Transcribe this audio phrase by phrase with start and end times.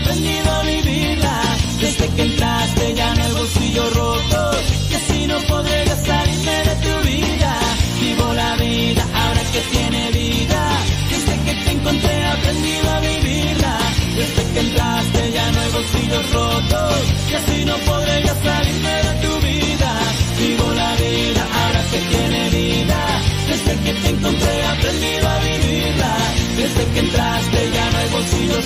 [0.00, 1.42] aprendido a vivirla.
[1.80, 4.50] Desde que entraste ya no hay bolsillo roto.
[4.90, 7.52] Y así no podré salirme de tu vida.
[8.00, 10.62] Vivo la vida ahora que tiene vida.
[11.10, 13.78] Desde que te encontré aprendido a vivirla.
[14.16, 17.02] Desde que entraste ya no hay bolsillos rotos.
[17.30, 17.76] Y así no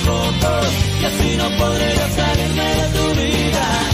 [0.02, 0.66] rotos.
[1.00, 3.93] Y así no podré salirme de tu vida.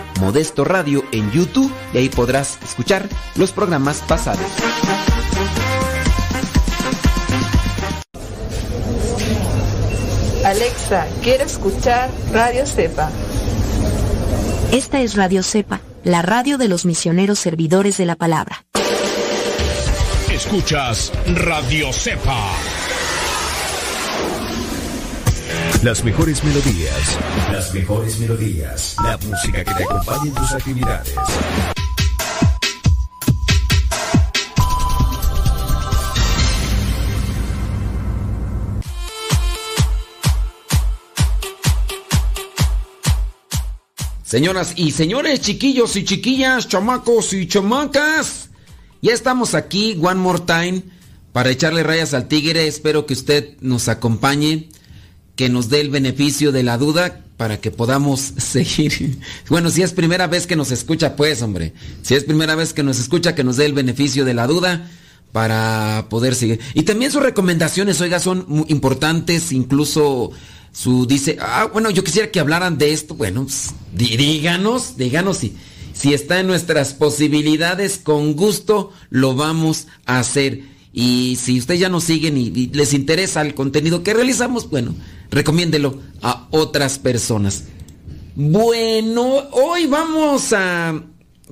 [0.21, 4.45] Modesto Radio en YouTube y ahí podrás escuchar los programas pasados.
[10.45, 13.09] Alexa, quiero escuchar Radio Cepa.
[14.71, 18.65] Esta es Radio Cepa, la radio de los misioneros servidores de la palabra.
[20.31, 22.51] Escuchas Radio Cepa.
[25.83, 27.17] Las mejores melodías.
[27.51, 28.95] Las mejores melodías.
[29.03, 31.15] La música que te acompañe en tus actividades.
[44.23, 48.51] Señoras y señores, chiquillos y chiquillas, chamacos y chamacas,
[49.01, 50.83] ya estamos aquí, one more time,
[51.33, 52.67] para echarle rayas al tigre.
[52.67, 54.69] Espero que usted nos acompañe,
[55.41, 59.17] que nos dé el beneficio de la duda para que podamos seguir.
[59.49, 61.73] Bueno, si es primera vez que nos escucha, pues, hombre,
[62.03, 64.87] si es primera vez que nos escucha, que nos dé el beneficio de la duda
[65.31, 66.59] para poder seguir.
[66.75, 70.29] Y también sus recomendaciones, oiga, son importantes, incluso
[70.73, 73.15] su dice, ah, bueno, yo quisiera que hablaran de esto.
[73.15, 75.55] Bueno, pues, dí- díganos, díganos si,
[75.93, 80.69] si está en nuestras posibilidades, con gusto lo vamos a hacer.
[80.93, 84.93] Y si ustedes ya nos siguen y les interesa el contenido que realizamos, bueno,
[85.31, 87.63] recomiéndelo a otras personas.
[88.35, 91.01] Bueno, hoy vamos a...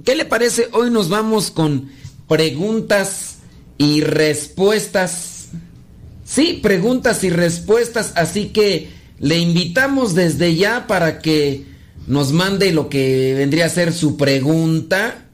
[0.06, 0.70] ¿Qué le parece?
[0.74, 1.90] Hoy nos vamos con
[2.28, 3.38] preguntas
[3.78, 5.48] y respuestas.
[6.24, 8.90] Sí, preguntas y respuestas, así que
[9.20, 11.66] le invitamos desde ya para que
[12.08, 15.26] nos mande lo que vendría a ser su pregunta.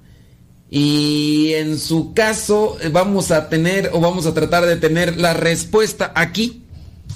[0.69, 6.11] Y en su caso vamos a tener o vamos a tratar de tener la respuesta
[6.15, 6.64] aquí.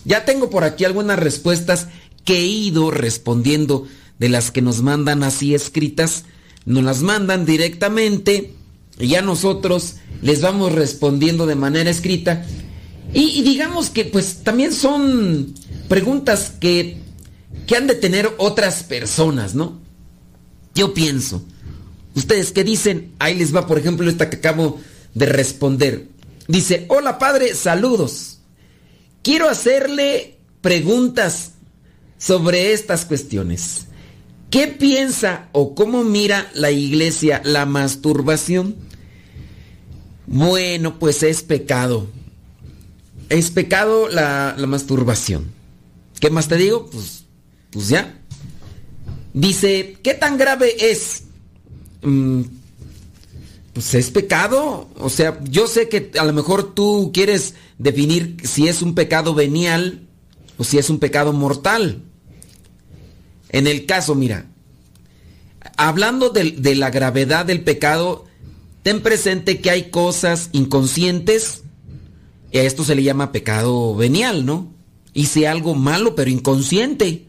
[0.06, 1.88] Ya tengo por aquí algunas respuestas
[2.26, 3.88] que he ido respondiendo
[4.20, 6.26] de las que nos mandan así escritas.
[6.66, 8.54] Nos las mandan directamente
[9.00, 12.46] y ya nosotros les vamos respondiendo de manera escrita.
[13.14, 15.54] Y, digamos que pues también son
[15.88, 17.00] preguntas que,
[17.66, 19.80] que han de tener otras personas, ¿no?
[20.76, 21.44] Yo pienso.
[22.14, 24.80] Ustedes qué dicen, ahí les va por ejemplo esta que acabo
[25.14, 26.08] de responder.
[26.48, 28.39] Dice, hola padre, saludos.
[29.30, 31.52] Quiero hacerle preguntas
[32.18, 33.86] sobre estas cuestiones.
[34.50, 38.76] ¿Qué piensa o cómo mira la iglesia la masturbación?
[40.26, 42.08] Bueno, pues es pecado.
[43.30, 45.52] Es pecado la, masturbación.
[46.20, 46.90] ¿Qué más te digo?
[46.90, 47.26] Pues,
[47.70, 48.20] pues ya.
[49.36, 51.26] Dice, ¿qué tan grave es?
[52.02, 52.42] Mm,
[53.80, 54.90] pues es pecado.
[54.98, 59.34] O sea, yo sé que a lo mejor tú quieres definir si es un pecado
[59.34, 60.06] venial
[60.58, 62.04] o si es un pecado mortal.
[63.48, 64.48] En el caso, mira,
[65.78, 68.26] hablando de, de la gravedad del pecado,
[68.84, 71.64] ten presente que hay cosas inconscientes,
[72.52, 74.74] y a esto se le llama pecado venial, ¿no?
[75.14, 77.28] Hice algo malo pero inconsciente.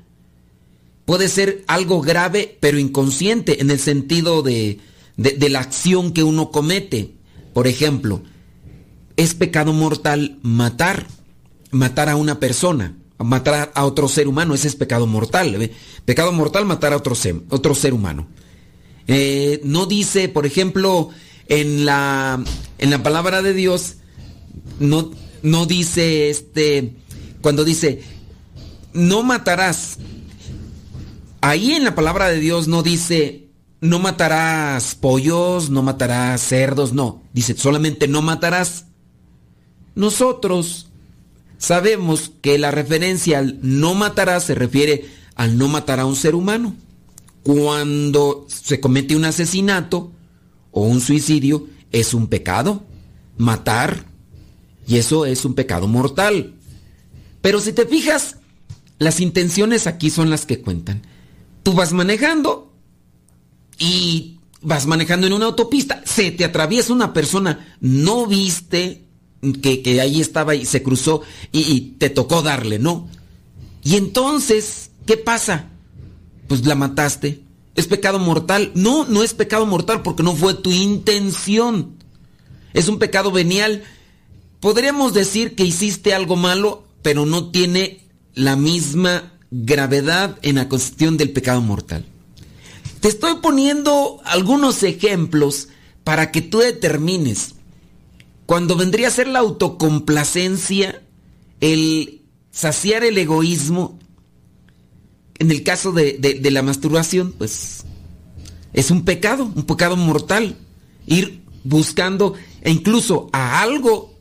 [1.04, 4.80] Puede ser algo grave pero inconsciente en el sentido de,
[5.20, 7.12] de, la acción que uno comete.
[7.52, 8.22] Por ejemplo,
[9.16, 11.06] es pecado mortal matar,
[11.70, 15.70] matar a una persona, matar a otro ser humano, ese es pecado mortal.
[16.06, 18.28] Pecado mortal matar a otro ser, otro ser humano.
[19.08, 21.10] Eh, no dice, por ejemplo,
[21.48, 22.42] en la,
[22.78, 23.96] en la palabra de Dios,
[24.78, 25.10] no,
[25.42, 26.94] no dice este,
[27.42, 28.02] cuando dice,
[28.94, 29.98] no matarás.
[31.42, 33.49] Ahí en la palabra de Dios no dice,
[33.80, 37.22] no matarás pollos, no matarás cerdos, no.
[37.32, 38.86] Dice solamente no matarás.
[39.94, 40.88] Nosotros
[41.58, 46.34] sabemos que la referencia al no matarás se refiere al no matar a un ser
[46.34, 46.74] humano.
[47.42, 50.12] Cuando se comete un asesinato
[50.72, 52.84] o un suicidio, es un pecado.
[53.38, 54.04] Matar.
[54.86, 56.54] Y eso es un pecado mortal.
[57.40, 58.36] Pero si te fijas,
[58.98, 61.02] las intenciones aquí son las que cuentan.
[61.62, 62.69] Tú vas manejando
[63.80, 69.02] y vas manejando en una autopista, se te atraviesa una persona, no viste
[69.62, 73.08] que, que ahí estaba y se cruzó y, y te tocó darle, ¿no?
[73.82, 75.70] Y entonces, ¿qué pasa?
[76.46, 77.42] Pues la mataste.
[77.74, 78.70] ¿Es pecado mortal?
[78.74, 81.96] No, no es pecado mortal porque no fue tu intención.
[82.74, 83.82] Es un pecado venial.
[84.60, 88.00] Podríamos decir que hiciste algo malo, pero no tiene
[88.34, 92.04] la misma gravedad en la cuestión del pecado mortal.
[93.00, 95.68] Te estoy poniendo algunos ejemplos
[96.04, 97.54] para que tú determines
[98.50, 101.02] cuando vendría a ser la autocomplacencia,
[101.60, 103.96] el saciar el egoísmo,
[105.38, 107.84] en el caso de, de, la masturbación, pues
[108.72, 110.56] es un pecado, un pecado mortal.
[111.06, 114.18] Ir buscando e incluso a algo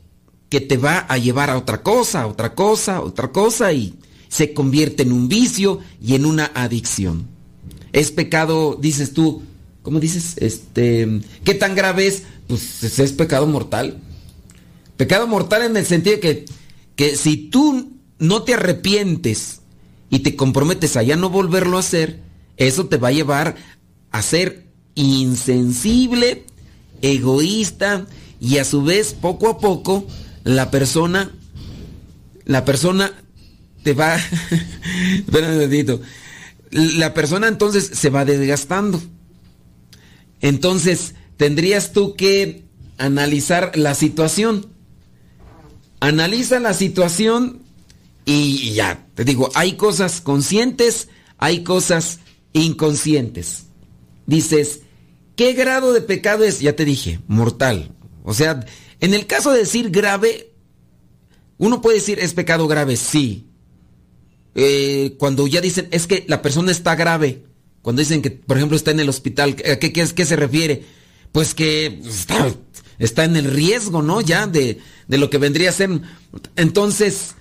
[0.48, 4.54] que te va a llevar a otra cosa, a otra cosa, otra cosa y se
[4.54, 7.26] convierte en un vicio y en una adicción.
[7.92, 9.42] Es pecado, dices tú,
[9.82, 10.34] ¿cómo dices?
[10.36, 12.24] Este, ¿qué tan grave es?
[12.46, 13.98] Pues es pecado mortal.
[14.96, 16.44] Pecado mortal en el sentido de que,
[16.96, 19.60] que si tú no te arrepientes
[20.10, 22.20] y te comprometes a ya no volverlo a hacer,
[22.56, 23.56] eso te va a llevar
[24.10, 26.44] a ser insensible,
[27.00, 28.06] egoísta
[28.40, 30.06] y a su vez poco a poco
[30.44, 31.30] la persona
[32.44, 33.12] la persona
[33.82, 34.16] te va
[35.14, 36.00] espera un ratito
[36.70, 39.00] la persona entonces se va desgastando
[40.40, 42.64] entonces tendrías tú que
[42.98, 44.66] analizar la situación
[46.00, 47.62] analiza la situación
[48.24, 51.08] y ya, te digo, hay cosas conscientes,
[51.38, 52.20] hay cosas
[52.52, 53.64] inconscientes.
[54.26, 54.80] Dices,
[55.36, 56.60] ¿qué grado de pecado es?
[56.60, 57.92] Ya te dije, mortal.
[58.22, 58.64] O sea,
[59.00, 60.52] en el caso de decir grave,
[61.58, 63.49] uno puede decir es pecado grave, sí.
[64.54, 67.44] Eh, cuando ya dicen, es que la persona está grave,
[67.82, 70.84] cuando dicen que, por ejemplo, está en el hospital, ¿a qué, qué, qué se refiere?
[71.32, 72.00] Pues que
[72.98, 74.20] está, en el riesgo, ¿no?
[74.20, 74.78] Ya de,
[75.08, 76.00] de, lo que vendría a ser.
[76.56, 77.34] Entonces,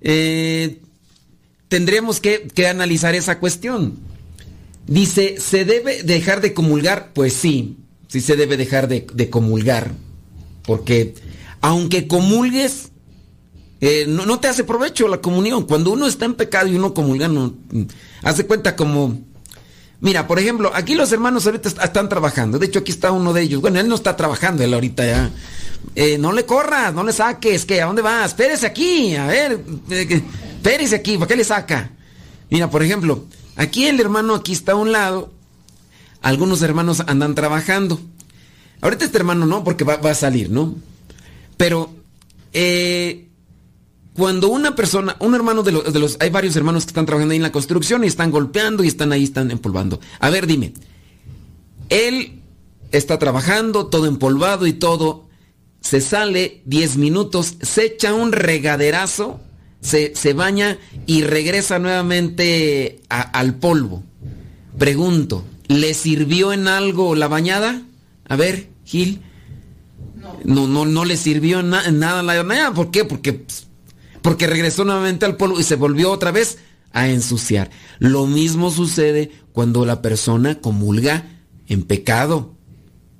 [0.00, 0.80] eh,
[1.68, 3.98] tendríamos que, que, analizar esa cuestión.
[4.86, 7.12] Dice, ¿se debe dejar de comulgar?
[7.14, 9.92] Pues sí, sí se debe dejar de, de comulgar.
[10.64, 11.14] Porque
[11.60, 12.91] aunque comulgues,
[13.84, 15.64] eh, no, te hace provecho la comunión.
[15.64, 17.52] Cuando uno está en pecado y uno comulga, no,
[18.22, 19.18] hace cuenta como...
[20.00, 22.60] Mira, por ejemplo, aquí los hermanos ahorita están trabajando.
[22.60, 23.60] De hecho, aquí está uno de ellos.
[23.60, 25.30] Bueno, él no está trabajando, él ahorita ya.
[25.96, 27.64] Eh, no le corras, no le saques.
[27.64, 27.82] ¿Qué?
[27.82, 28.30] ¿A dónde vas?
[28.30, 29.16] Espérese aquí.
[29.16, 29.60] A ver,
[29.90, 30.22] eh,
[30.56, 31.18] espérese aquí.
[31.18, 31.90] ¿Para qué le saca?
[32.50, 33.24] Mira, por ejemplo,
[33.56, 35.32] aquí el hermano aquí está a un lado.
[36.20, 38.00] Algunos hermanos andan trabajando.
[38.80, 40.76] Ahorita este hermano no, porque va, va a salir, ¿no?
[41.56, 41.94] Pero
[42.52, 43.28] eh,
[44.14, 47.32] cuando una persona, un hermano de los, de los, hay varios hermanos que están trabajando
[47.32, 50.00] ahí en la construcción y están golpeando y están ahí, están empolvando.
[50.20, 50.74] A ver, dime,
[51.88, 52.40] él
[52.90, 55.28] está trabajando, todo empolvado y todo,
[55.80, 59.40] se sale 10 minutos, se echa un regaderazo,
[59.80, 64.04] se, se baña y regresa nuevamente a, al polvo.
[64.78, 67.82] Pregunto, ¿le sirvió en algo la bañada?
[68.28, 69.22] A ver, Gil.
[70.44, 72.74] No, no, no le sirvió en na nada la bañada.
[72.74, 73.04] ¿Por qué?
[73.04, 73.44] Porque
[74.22, 76.58] porque regresó nuevamente al polvo y se volvió otra vez
[76.92, 77.70] a ensuciar.
[77.98, 81.26] Lo mismo sucede cuando la persona comulga
[81.68, 82.54] en pecado.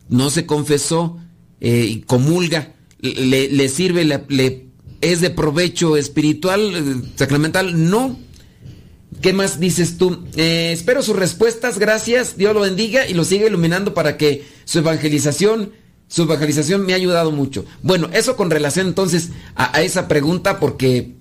[0.08, 1.18] No se confesó
[1.60, 2.74] eh, y comulga.
[3.00, 4.66] Le, sirve, le, le,
[5.00, 7.90] es de provecho espiritual, eh, sacramental.
[7.90, 8.18] No.
[9.20, 10.24] ¿Qué más dices tú?
[10.36, 14.78] Eh, espero sus respuestas, gracias, Dios lo bendiga y lo siga iluminando para que su
[14.78, 15.72] evangelización
[16.12, 17.64] su evangelización me ha ayudado mucho.
[17.82, 21.14] Bueno, eso con relación entonces a, esa pregunta porque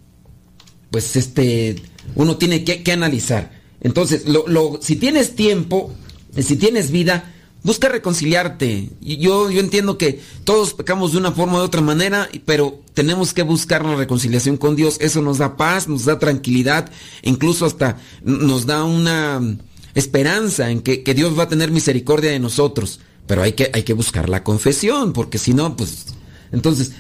[0.89, 1.81] pues este
[2.15, 3.62] uno tiene que, analizar.
[3.79, 5.95] Entonces, lo, si tienes tiempo,
[6.38, 7.33] si tienes vida,
[7.63, 8.89] busca reconciliarte.
[9.00, 13.33] Yo, yo entiendo que todos pecamos de una forma o de otra manera, pero tenemos
[13.33, 14.98] que buscar la reconciliación con Dios.
[15.00, 19.57] Eso nos da paz, nos da tranquilidad, incluso hasta nos da una
[19.95, 23.00] esperanza en que Dios va a tener misericordia de nosotros.
[23.31, 26.07] Pero hay que, hay que buscar la confesión, porque si no, pues...
[26.51, 26.91] Entonces,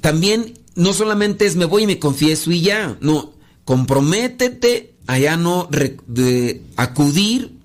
[0.00, 3.34] también no solamente es me voy y me confieso y ya, no,
[3.66, 7.58] comprométete a ya no de acudir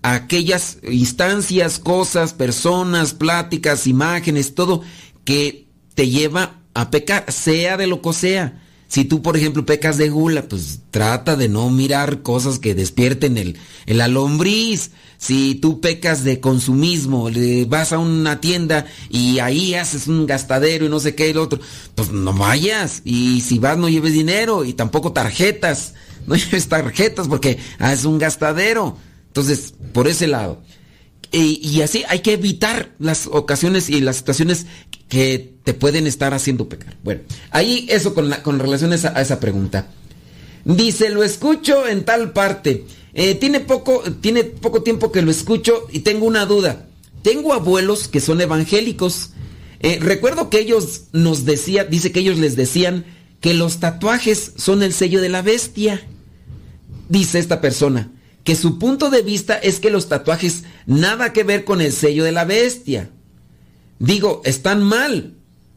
[0.00, 4.80] a aquellas instancias, cosas, personas, pláticas, imágenes, todo
[5.26, 8.62] que te lleva a pecar, sea de lo que sea.
[8.88, 13.36] Si tú, por ejemplo, pecas de gula, pues trata de no mirar cosas que despierten
[13.36, 14.92] el, el alombriz.
[15.18, 20.86] Si tú pecas de consumismo, le vas a una tienda y ahí haces un gastadero
[20.86, 21.60] y no sé qué lo otro,
[21.94, 23.02] pues no vayas.
[23.04, 25.94] Y si vas no lleves dinero y tampoco tarjetas.
[26.28, 28.98] No lleves tarjetas porque es un gastadero.
[29.28, 30.62] Entonces, por ese lado.
[31.32, 34.66] Y, y, así hay que evitar las ocasiones y las situaciones
[35.08, 36.96] que te pueden estar haciendo pecar.
[37.02, 39.88] Bueno, ahí eso con, la, con relación a esa, a esa pregunta.
[40.64, 42.84] Dice, lo escucho en tal parte.
[43.14, 46.88] Eh, tiene, poco, tiene poco tiempo que lo escucho y tengo una duda.
[47.22, 49.30] Tengo abuelos que son evangélicos.
[49.80, 53.04] Eh, recuerdo que ellos nos decían, dice que ellos les decían
[53.40, 56.06] que los tatuajes son el sello de la bestia.
[57.08, 58.12] Dice esta persona
[58.44, 62.24] que su punto de vista es que los tatuajes nada que ver con el sello
[62.24, 63.10] de la bestia.
[63.98, 65.34] Digo, están mal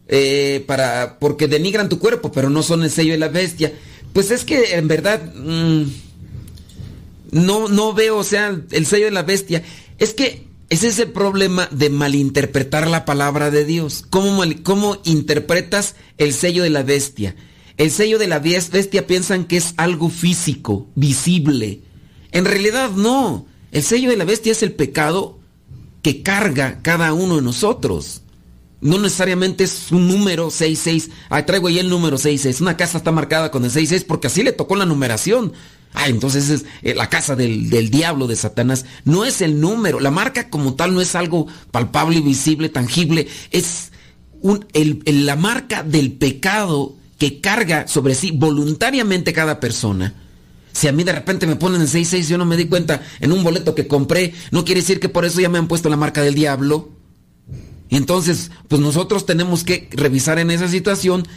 [0.08, 3.74] eh, para porque denigran tu cuerpo, pero no son el sello de la bestia.
[4.13, 5.84] Pues es que en verdad mmm,
[7.32, 9.63] no no veo, o sea, el sello de la bestia.
[9.98, 14.06] Es que es el problema de malinterpretar la palabra de Dios.
[14.10, 17.36] ¿Cómo, cómo interpretas el sello de la bestia?
[17.78, 21.82] El sello de la bestia piensan que es algo físico, visible
[22.32, 23.46] en realidad no.
[23.72, 25.40] El sello de la bestia es el pecado
[26.01, 28.22] que carga cada uno de nosotros.
[28.81, 31.12] No necesariamente es un número 66.
[31.29, 32.62] Ay, traigo ahí el número 66.
[32.62, 35.53] Una casa está marcada con el 66 porque así le tocó la numeración.
[35.93, 38.86] Ay, entonces es eh, la casa del, del, diablo de Satanás.
[39.05, 40.00] No es el número.
[40.00, 43.27] La marca como tal no es algo palpable, visible, tangible.
[43.51, 43.91] Es
[44.41, 50.15] un, el, la marca del pecado que carga sobre sí voluntariamente cada persona.
[50.72, 53.32] Si a mí de repente me ponen en 66 yo no me di cuenta en
[53.32, 55.98] un boleto que compré, no quiere decir que por eso ya me han puesto la
[55.98, 56.90] marca del diablo.
[57.90, 61.28] Entonces, pues nosotros tenemos que revisar en esa situación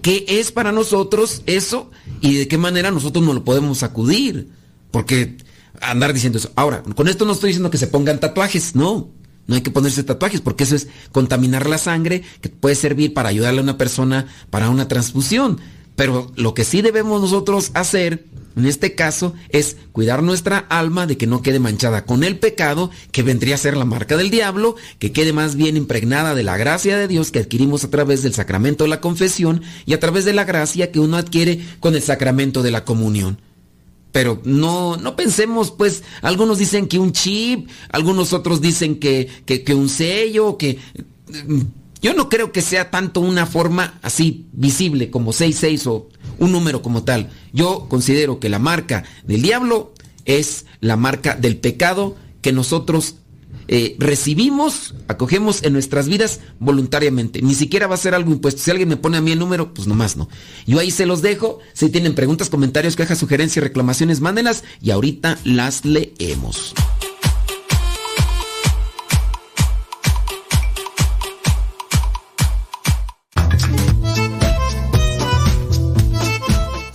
[0.00, 1.90] qué es para nosotros eso
[2.20, 4.48] y de qué manera nosotros no lo podemos acudir.
[4.90, 5.36] Porque
[5.80, 6.50] andar diciendo eso.
[6.56, 9.10] Ahora, con esto no estoy diciendo que se pongan tatuajes, no.
[9.46, 13.30] No hay que ponerse tatuajes porque eso es contaminar la sangre que puede servir para
[13.30, 15.58] ayudarle a una persona para una transfusión.
[15.96, 18.26] Pero lo que sí debemos nosotros hacer
[18.58, 22.90] en este caso es cuidar nuestra alma de que no quede manchada con el pecado,
[23.12, 26.56] que vendría a ser la marca del diablo, que quede más bien impregnada de la
[26.56, 30.24] gracia de Dios que adquirimos a través del sacramento de la confesión y a través
[30.24, 33.40] de la gracia que uno adquiere con el sacramento de la comunión.
[34.12, 39.74] pero no, no pensemos, pues, algunos dicen que un chip, algunos otros dicen que, que,
[39.74, 40.78] un sello, que...
[41.46, 41.60] mm,
[42.00, 46.08] Yo no creo que sea tanto una forma así visible como 66 o
[46.38, 47.30] un número como tal.
[47.52, 49.92] Yo considero que la marca del diablo
[50.24, 53.16] es la marca del pecado que nosotros
[53.70, 57.42] eh, recibimos, acogemos en nuestras vidas voluntariamente.
[57.42, 58.62] Ni siquiera va a ser algo impuesto.
[58.62, 60.28] Si alguien me pone a mí el número, pues nomás no.
[60.66, 61.58] Yo ahí se los dejo.
[61.74, 66.74] Si tienen preguntas, comentarios, quejas, sugerencias, reclamaciones, mándenlas y ahorita las leemos.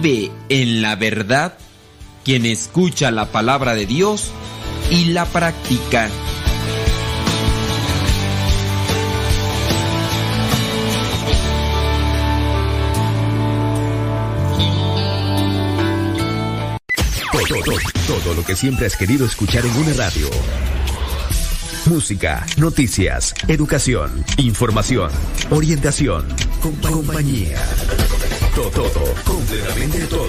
[0.00, 1.58] Vive en la verdad
[2.24, 4.30] quien escucha la palabra de Dios
[4.90, 6.08] y la practica.
[18.06, 20.28] Todo, lo que siempre has querido escuchar en una radio.
[21.86, 25.10] Música, noticias, educación, información,
[25.50, 26.26] orientación,
[26.60, 27.56] compa- compañía.
[28.68, 30.28] Todo, completamente todo.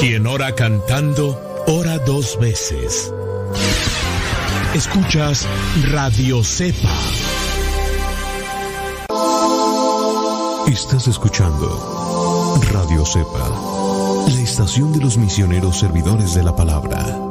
[0.00, 3.12] Quien ora cantando, ora dos veces.
[4.74, 5.46] Escuchas
[5.92, 6.98] Radio Cepa.
[10.66, 13.48] Estás escuchando Radio Cepa,
[14.28, 17.23] la estación de los misioneros servidores de la palabra.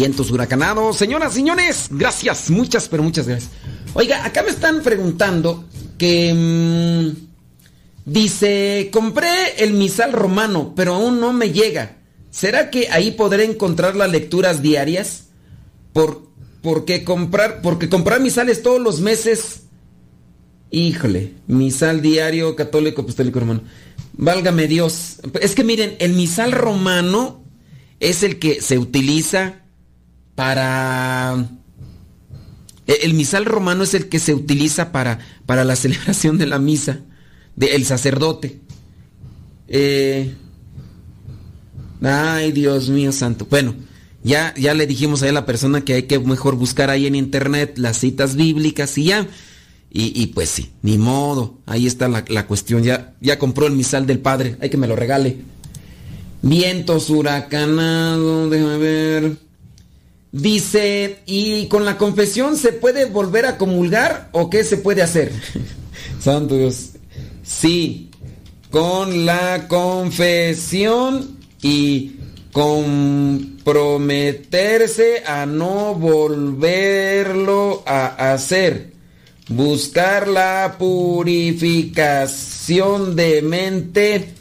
[0.00, 0.96] Vientos huracanados.
[0.96, 3.52] Señoras, señores, gracias, muchas, pero muchas gracias.
[3.92, 5.66] Oiga, acá me están preguntando
[5.98, 6.32] que...
[6.34, 11.98] mm, dice, compré el misal romano, pero aún no me llega.
[12.30, 15.24] ¿Será que ahí podré encontrar las lecturas diarias?
[15.92, 16.30] Por,
[16.62, 19.64] porque comprar, porque comprar misales todos los meses...
[20.70, 23.64] Híjole, misal diario católico apostólico romano.
[24.14, 25.16] Válgame Dios.
[25.42, 27.44] Es que miren, el misal romano
[27.98, 29.60] es el que se utiliza
[30.40, 31.36] para...
[32.86, 36.58] e- El misal romano es el que se utiliza para, para la celebración de la
[36.58, 37.00] misa
[37.56, 38.58] del sacerdote.
[39.68, 40.32] Eh,
[42.00, 43.46] ay, Dios mío santo.
[43.50, 43.74] Bueno,
[44.24, 47.76] ya, ya le dijimos a la persona que hay que mejor buscar ahí en internet
[47.76, 49.26] las citas bíblicas y ya.
[49.90, 51.58] Y, y pues sí, ni modo.
[51.66, 52.82] Ahí está la, la cuestión.
[52.82, 54.56] Ya, ya compró el misal del padre.
[54.62, 55.36] Hay que me lo regale.
[56.40, 59.49] Vientos huracanados, déjame ver.
[60.32, 65.32] Dice, ¿y con la confesión se puede volver a comulgar o qué se puede hacer?
[66.20, 66.90] Santo Dios.
[67.42, 68.10] Sí,
[68.70, 72.12] con la confesión y
[72.52, 78.92] comprometerse a no volverlo a hacer.
[79.48, 84.34] Buscar la purificación de mente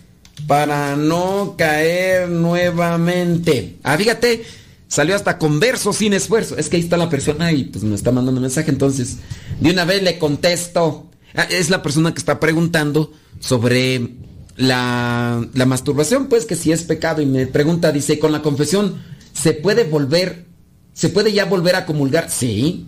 [0.45, 3.77] para no caer nuevamente.
[3.81, 4.43] Ah, fíjate,
[4.89, 6.57] salió hasta con verso sin esfuerzo.
[6.57, 9.17] Es que ahí está la persona y pues me está mandando un mensaje, entonces
[9.61, 11.09] de una vez le contesto.
[11.35, 14.15] Ah, es la persona que está preguntando sobre
[14.57, 18.95] la, la masturbación, pues que si es pecado y me pregunta, dice, con la confesión,
[19.31, 20.47] ¿se puede volver,
[20.93, 22.29] se puede ya volver a comulgar?
[22.29, 22.87] Sí.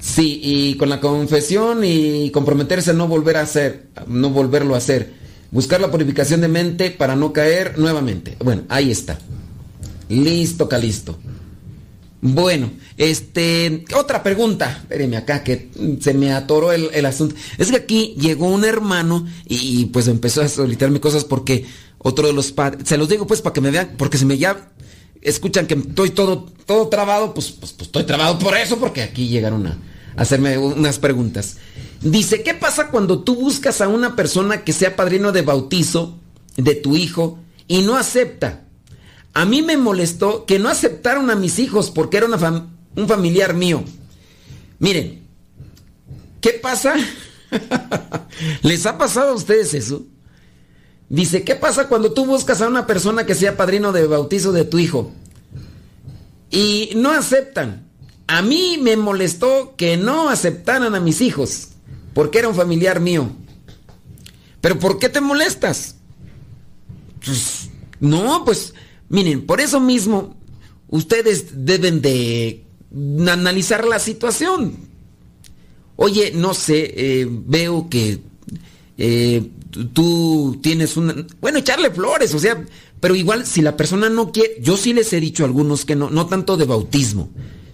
[0.00, 4.78] Sí, y con la confesión y comprometerse a no volver a hacer, no volverlo a
[4.78, 5.14] hacer.
[5.50, 8.36] Buscar la purificación de mente para no caer nuevamente.
[8.40, 9.18] Bueno, ahí está.
[10.08, 11.18] Listo, Calisto.
[12.20, 14.78] Bueno, este, otra pregunta.
[14.82, 17.36] Espérenme acá que se me atoró el, asunto.
[17.58, 21.66] Es que aquí llegó un hermano y, y, pues empezó a solicitarme cosas porque
[21.98, 24.38] otro de los padres, se los digo pues para que me vean, porque si me
[24.38, 24.70] ya
[25.20, 29.28] escuchan que estoy todo, todo trabado, pues, pues, pues estoy trabado por eso, porque aquí
[29.28, 29.78] llegaron a
[30.16, 31.56] hacerme unas preguntas.
[32.00, 36.18] Dice, ¿qué pasa cuando tú buscas a una persona que sea padrino de bautizo
[36.56, 38.64] de tu hijo y no acepta?
[39.38, 43.06] A mí me molestó que no aceptaron a mis hijos porque era una fam un
[43.06, 43.84] familiar mío.
[44.80, 45.28] Miren,
[46.40, 46.96] ¿qué pasa?
[48.62, 50.04] ¿Les ha pasado a ustedes eso?
[51.08, 54.64] Dice, ¿qué pasa cuando tú buscas a una persona que sea padrino de bautizo de
[54.64, 55.12] tu hijo?
[56.50, 57.88] Y no aceptan.
[58.26, 61.68] A mí me molestó que no aceptaran a mis hijos,
[62.12, 63.30] porque era un familiar mío.
[64.60, 65.94] Pero ¿por qué te molestas?
[67.24, 67.68] Pues,
[68.00, 68.74] no, pues
[69.08, 70.36] miren, por eso mismo
[70.88, 72.64] ustedes deben de
[73.28, 74.88] analizar la situación.
[76.00, 78.20] Oye, no sé, eh, veo que
[78.96, 79.50] eh,
[79.92, 81.26] tú tienes una...
[81.40, 82.64] Bueno, echarle flores, o sea,
[83.00, 84.58] pero igual si la persona no quiere...
[84.60, 87.30] Yo sí les he dicho a algunos que no, no tanto de bautismo.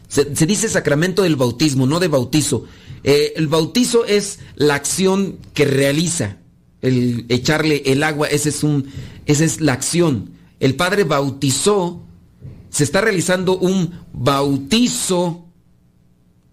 [0.08, 2.64] Se, dice sacramento del bautismo, no de bautizo.
[3.02, 6.38] Eh, el bautizo es la acción que realiza.
[6.80, 8.86] El echarle el agua, es un,
[9.26, 10.30] esa es la acción.
[10.64, 12.00] El Padre bautizó,
[12.70, 15.44] se está realizando un bautizo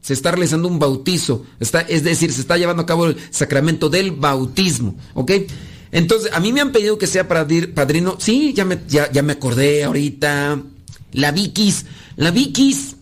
[0.02, 3.88] se está realizando un bautizo, está, es decir, se está llevando a cabo el sacramento
[3.88, 5.32] del bautismo, ¿ok?
[5.94, 9.86] Entonces, a mí me han pedido que sea padrino, sí, ya me, ya, me acordé
[9.86, 10.62] ahorita,
[11.14, 11.86] la Vikis,
[12.18, 12.96] la Vikis,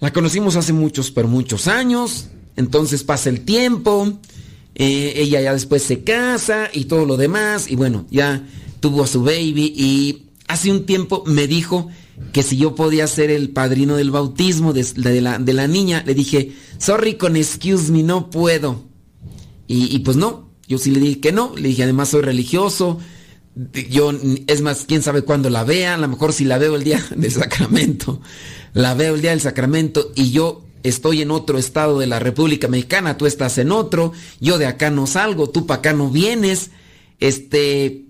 [0.00, 4.18] la conocimos hace muchos, pero muchos años, entonces pasa el tiempo,
[4.74, 8.42] eh, ella ya después se casa y todo lo demás, y bueno, ya
[8.86, 11.88] tuvo a su baby y hace un tiempo me dijo
[12.32, 14.86] que si yo podía ser el padrino del bautismo de,
[15.20, 16.04] la, de la, niña.
[16.06, 18.84] Le dije, sorry con excuse me, no puedo.
[19.66, 21.52] Y, pues no, yo sí le dije que no.
[21.56, 23.00] Le dije, además soy religioso.
[23.90, 24.12] Yo,
[24.46, 25.94] es más, quién sabe cuándo la vea.
[25.94, 28.20] A lo mejor si la veo el día del sacramento.
[28.72, 32.68] La veo el día del sacramento y yo estoy en otro estado de la República
[32.68, 36.70] Mexicana, tú estás en otro, yo de acá no salgo, tú para acá no vienes.
[37.18, 38.05] Este,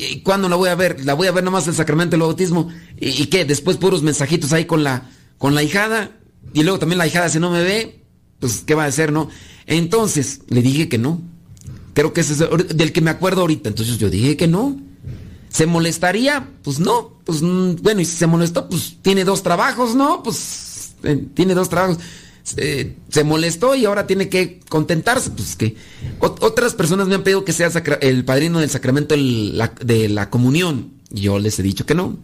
[0.00, 1.04] ¿Y cuándo la voy a ver?
[1.04, 2.70] La voy a ver nomás el sacramento del bautismo.
[2.98, 3.44] ¿Y, qué?
[3.44, 6.12] Después puros mensajitos ahí con la, con la hijada.
[6.54, 8.02] Y luego también la hijada si no me ve,
[8.38, 9.28] pues ¿qué va a hacer, no?
[9.66, 11.20] Entonces, le dije que no.
[11.92, 13.68] Creo que ese es del que me acuerdo ahorita.
[13.68, 14.80] Entonces yo dije que no.
[15.50, 16.48] ¿Se molestaría?
[16.62, 17.20] Pues no.
[17.24, 20.22] Pues mm, bueno, y si se molestó, pues tiene dos trabajos, ¿no?
[20.22, 21.98] Pues eh, tiene dos trabajos.
[22.56, 25.30] Eh, se molestó y ahora tiene que contentarse.
[25.30, 25.76] Pues que
[26.18, 30.92] otras personas me han pedido que sea el padrino del sacramento de la comunión.
[31.12, 32.18] Y yo les he dicho que no.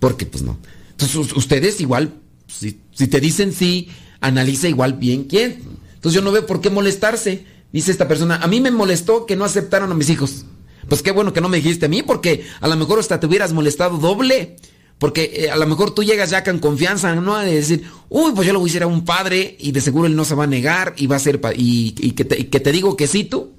[0.00, 0.58] Porque pues no.
[0.90, 2.14] Entonces ustedes igual,
[2.48, 3.88] si, te dicen sí,
[4.20, 5.62] analiza igual bien quién.
[5.94, 7.44] Entonces yo no veo por qué molestarse.
[7.72, 10.46] Dice esta persona, a mí me molestó que no aceptaron a mis hijos.
[10.88, 13.26] Pues qué bueno que no me dijiste a mí, porque a lo mejor hasta te
[13.26, 14.56] hubieras molestado doble.
[14.98, 17.38] Porque eh, a lo mejor tú llegas ya con confianza, ¿no?
[17.38, 20.16] De decir, uy, pues yo lo voy a a un padre y de seguro él
[20.16, 23.24] no se va a negar y va a ser, y, que, te, digo que sí
[23.24, 23.52] tú.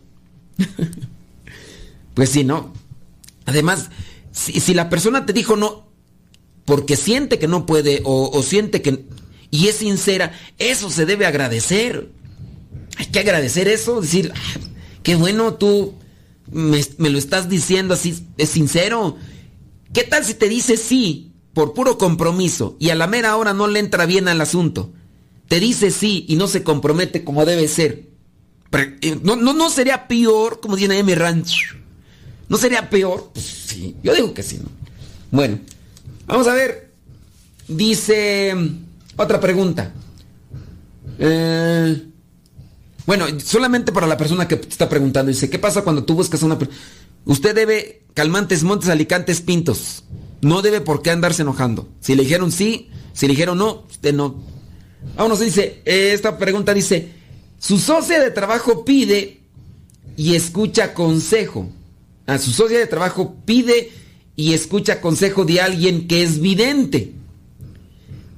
[2.13, 2.73] pues sí, ¿no?
[3.45, 3.89] Además,
[4.32, 5.88] si, la persona te dijo no,
[6.65, 9.06] porque siente que no puede o, siente que...
[9.52, 12.12] Y es sincera, eso se debe agradecer.
[12.97, 14.60] Hay que agradecer eso, decir, ah,
[15.02, 15.95] qué bueno tú
[16.52, 19.15] me, me lo estás diciendo así, es sincero.
[19.93, 21.28] ¿Qué tal si te dice sí?
[21.53, 24.91] Por puro compromiso y a la mera hora no le entra bien al asunto,
[25.47, 28.09] te dice sí y no se compromete como debe ser,
[28.71, 31.15] eh, no, no, no sería peor, como dice M.
[31.15, 31.75] Ranch,
[32.47, 34.69] no sería peor, pues sí, yo digo que sí, ¿no?
[35.31, 35.59] Bueno,
[36.27, 36.91] vamos a ver,
[37.67, 38.55] dice
[39.15, 39.91] otra pregunta.
[41.17, 42.03] Eh,
[43.05, 46.41] bueno, solamente para la persona que te está preguntando, dice, ¿qué pasa cuando tú buscas
[46.43, 46.79] a una persona?
[47.25, 50.03] Usted debe calmantes, montes, alicantes, pintos.
[50.41, 51.89] No debe por qué andarse enojando.
[51.99, 54.41] Si le dijeron sí, si le dijeron no, usted no.
[55.15, 57.10] Vámonos, dice, esta pregunta dice,
[57.58, 59.41] su socia de trabajo pide
[60.15, 61.69] y escucha consejo.
[62.25, 63.91] A su socia de trabajo pide
[64.36, 67.13] y escucha consejo de alguien que es vidente.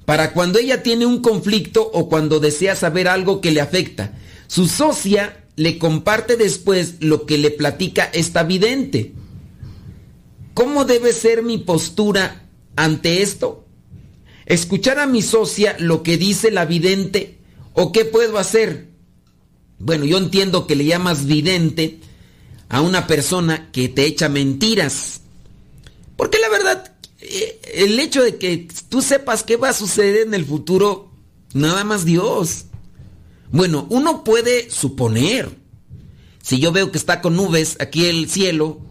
[0.06, 4.14] Para cuando ella tiene un conflicto o cuando desea saber algo que le afecta.
[4.48, 9.14] Su socia le comparte después lo que le platica esta vidente.
[10.54, 13.66] ¿Cómo debe ser mi postura ante esto?
[14.46, 17.40] ¿Escuchar a mi socia lo que dice la vidente
[17.74, 18.90] o qué puedo hacer?
[19.80, 22.00] Bueno, yo entiendo que le llamas vidente
[22.70, 25.22] a una persona que te echa mentiras.
[26.16, 30.34] Porque la verdad, eh, el hecho de que tú sepas qué va a suceder en
[30.34, 31.12] el futuro,
[31.54, 32.66] nada más Dios.
[33.52, 35.50] Bueno, uno puede suponer.
[36.42, 38.82] Si yo veo que está con nubes aquí el cielo,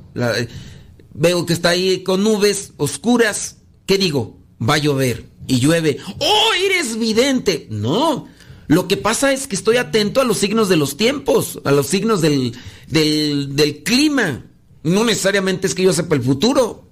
[1.20, 4.38] veo que está ahí con nubes oscuras, ¿qué digo?
[4.60, 5.98] Va a llover y llueve.
[6.18, 7.68] ¡Oh, eres vidente!
[7.70, 8.26] No,
[8.68, 11.88] lo que pasa es que estoy atento a los signos de los tiempos, a los
[11.88, 12.56] signos del,
[12.88, 14.46] del, clima.
[14.82, 16.88] No necesariamente es que yo sepa el futuro.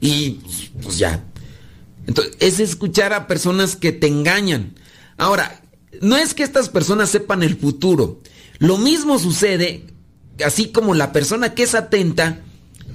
[0.00, 0.40] Y
[0.82, 1.24] pues ya.
[2.08, 4.74] Entonces, es escuchar a personas que te engañan.
[5.18, 5.62] Ahora,
[6.00, 8.22] no es que estas personas sepan el futuro.
[8.58, 9.86] Lo mismo sucede
[10.44, 12.42] así como la persona que es atenta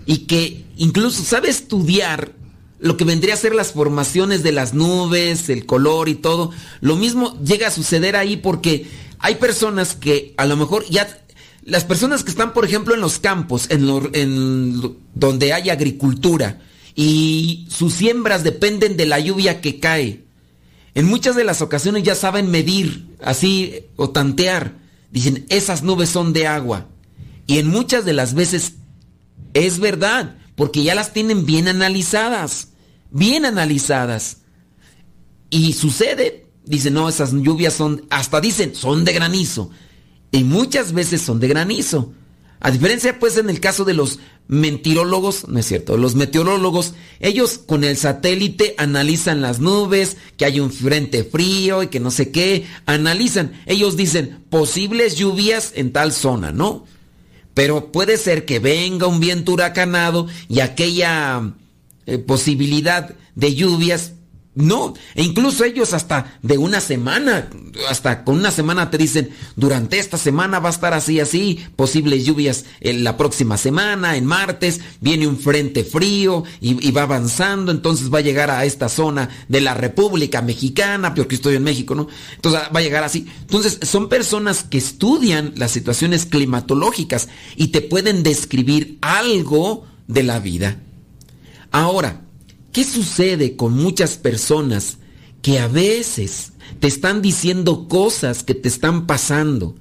[0.06, 2.34] y que incluso sabe estudiar
[2.80, 6.96] lo que vendría a ser las formaciones de las nubes, el color y todo, lo
[6.96, 8.88] mismo llega a suceder ahí porque
[9.20, 11.08] hay personas que a lo mejor ya
[11.66, 16.62] las personas que están, por ejemplo, en los campos, en, donde hay agricultura,
[16.96, 20.24] y sus siembras dependen de la lluvia que cae.
[20.94, 24.76] En muchas de las ocasiones ya saben medir, así, o tantear.
[25.12, 26.88] Dicen, esas nubes son de agua.
[27.48, 28.76] Y en muchas de las veces
[29.54, 32.70] es verdad, porque ya las tienen bien analizadas,
[33.12, 34.38] bien analizadas.
[35.50, 39.70] Y sucede, dicen, no, esas lluvias son, hasta dicen, son de granizo.
[40.32, 42.14] Y muchas veces son de granizo.
[42.60, 47.58] A diferencia, pues, en el caso de los mentirólogos, no es cierto, los meteorólogos, ellos
[47.58, 52.32] con el satélite analizan las nubes, que hay un frente frío y que no sé
[52.32, 56.86] qué, analizan, ellos dicen posibles lluvias en tal zona, ¿no?
[57.56, 61.54] Pero puede ser que venga un viento huracanado y aquella
[62.06, 64.12] eh, posibilidad de lluvias
[64.56, 67.50] no, e incluso ellos hasta de una semana,
[67.90, 72.24] hasta con una semana te dicen, durante esta semana va a estar así, así, posibles
[72.24, 78.14] lluvias en la próxima semana, en martes, viene un frente frío y, va avanzando, entonces
[78.14, 82.08] va a llegar a esta zona de la República Mexicana, porque estoy en México, ¿no?
[82.36, 83.28] Entonces va a llegar así.
[83.42, 90.40] Entonces son personas que estudian las situaciones climatológicas y te pueden describir algo de la
[90.40, 90.80] vida.
[91.72, 92.25] Ahora,
[92.76, 94.98] ¿Qué sucede con muchas personas
[95.42, 99.78] que a veces te están diciendo cosas que te están pasando?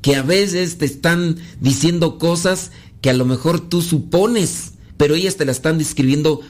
[0.00, 2.70] Que a veces te están diciendo cosas
[3.02, 6.40] que a lo mejor tú supones, pero ellas te las están describiendo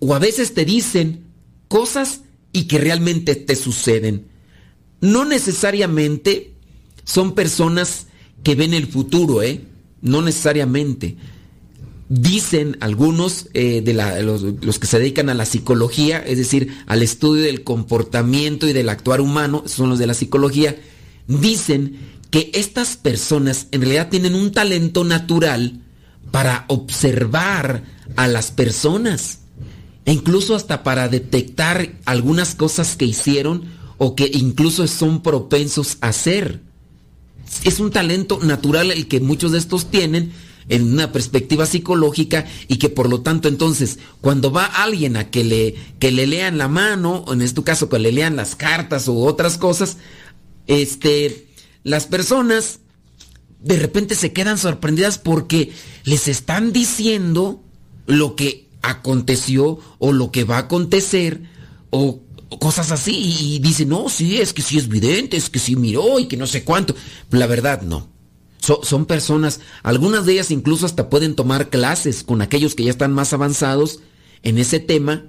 [0.00, 1.24] o a veces te dicen
[1.68, 2.20] cosas
[2.52, 4.26] y que realmente te suceden.
[5.00, 6.52] No necesariamente
[7.04, 8.08] son personas
[8.42, 9.64] que ven el futuro, ¿eh?
[10.02, 11.16] No necesariamente
[12.08, 17.44] dicen algunos eh, de los, que se dedican a la psicología, es decir, al estudio
[17.44, 20.76] del comportamiento y del actuar humano, son los de la psicología,
[21.26, 21.98] dicen
[22.30, 25.80] que estas personas en realidad tienen un talento natural
[26.30, 27.84] para observar
[28.16, 29.40] a las personas
[30.04, 33.64] e incluso hasta para detectar algunas cosas que hicieron
[33.98, 36.62] o que incluso son propensos a hacer.
[37.64, 40.32] Es un talento natural el que muchos de estos tienen
[40.68, 45.44] en una perspectiva psicológica y que por lo tanto entonces cuando va alguien a que
[45.44, 49.08] le, que le lean la mano, o en este caso que le lean las cartas
[49.08, 49.96] u otras cosas,
[50.66, 51.48] este,
[51.84, 52.80] las personas
[53.60, 55.72] de repente se quedan sorprendidas porque
[56.04, 57.62] les están diciendo
[58.06, 61.42] lo que aconteció o lo que va a acontecer
[61.90, 62.20] o
[62.60, 66.18] cosas así y dicen, no, sí, es que sí es evidente, es que sí miró
[66.18, 66.94] y que no sé cuánto.
[67.30, 68.17] La verdad, no
[68.82, 73.12] son personas, algunas de ellas incluso hasta pueden tomar clases con aquellos que ya están
[73.12, 74.00] más avanzados
[74.42, 75.26] en ese tema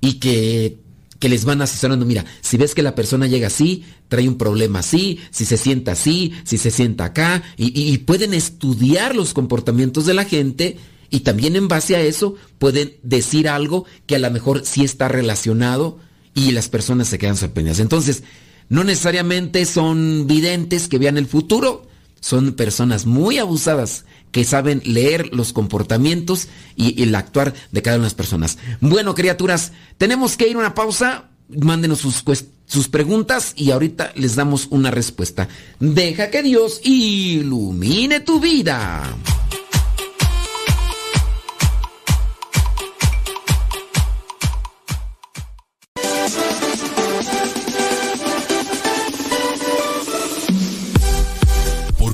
[0.00, 0.78] y que,
[1.18, 2.06] que les van asesorando.
[2.06, 5.92] Mira, si ves que la persona llega así, trae un problema así, si se sienta
[5.92, 10.78] así, si se sienta acá, y, y pueden estudiar los comportamientos de la gente
[11.10, 15.08] y también en base a eso pueden decir algo que a lo mejor sí está
[15.08, 15.98] relacionado
[16.34, 17.80] y las personas se quedan sorprendidas.
[17.80, 18.22] Entonces,
[18.68, 21.87] no necesariamente son videntes que vean el futuro,
[22.20, 28.04] son personas muy abusadas que saben leer los comportamientos y, el actuar de cada una
[28.04, 28.58] de las personas.
[28.80, 31.30] Bueno, criaturas, tenemos que ir a una pausa.
[31.48, 32.22] Mándenos sus,
[32.66, 35.48] sus preguntas y ahorita les damos una respuesta.
[35.80, 39.16] Deja que Dios ilumine tu vida.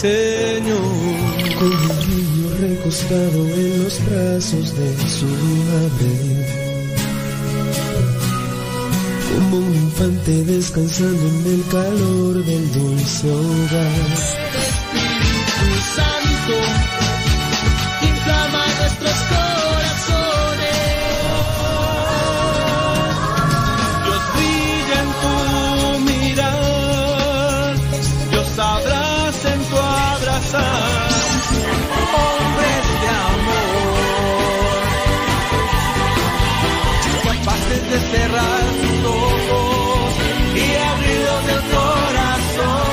[0.00, 0.80] Señor.
[2.58, 6.46] recostado en los brazos de su madre.
[9.34, 14.39] Como un infante descansando en el calor del dulce hogar.
[38.10, 38.60] Cerrar
[40.54, 42.90] y abrirlos del corazón.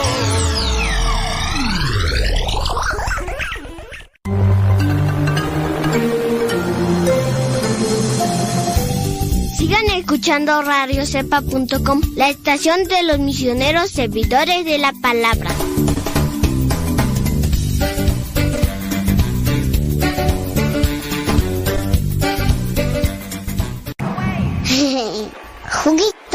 [9.57, 15.49] Sigan escuchando radiocepa.com, la estación de los misioneros servidores de la palabra.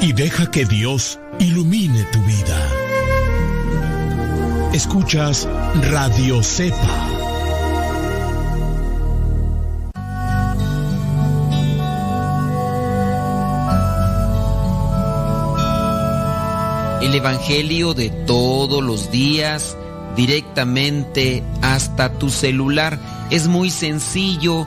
[0.00, 2.86] y deja que Dios ilumine tu vida.
[4.72, 5.48] Escuchas
[5.90, 6.76] Radio Cepa.
[17.00, 19.76] El Evangelio de todos los días
[20.16, 22.98] directamente hasta tu celular.
[23.30, 24.66] Es muy sencillo.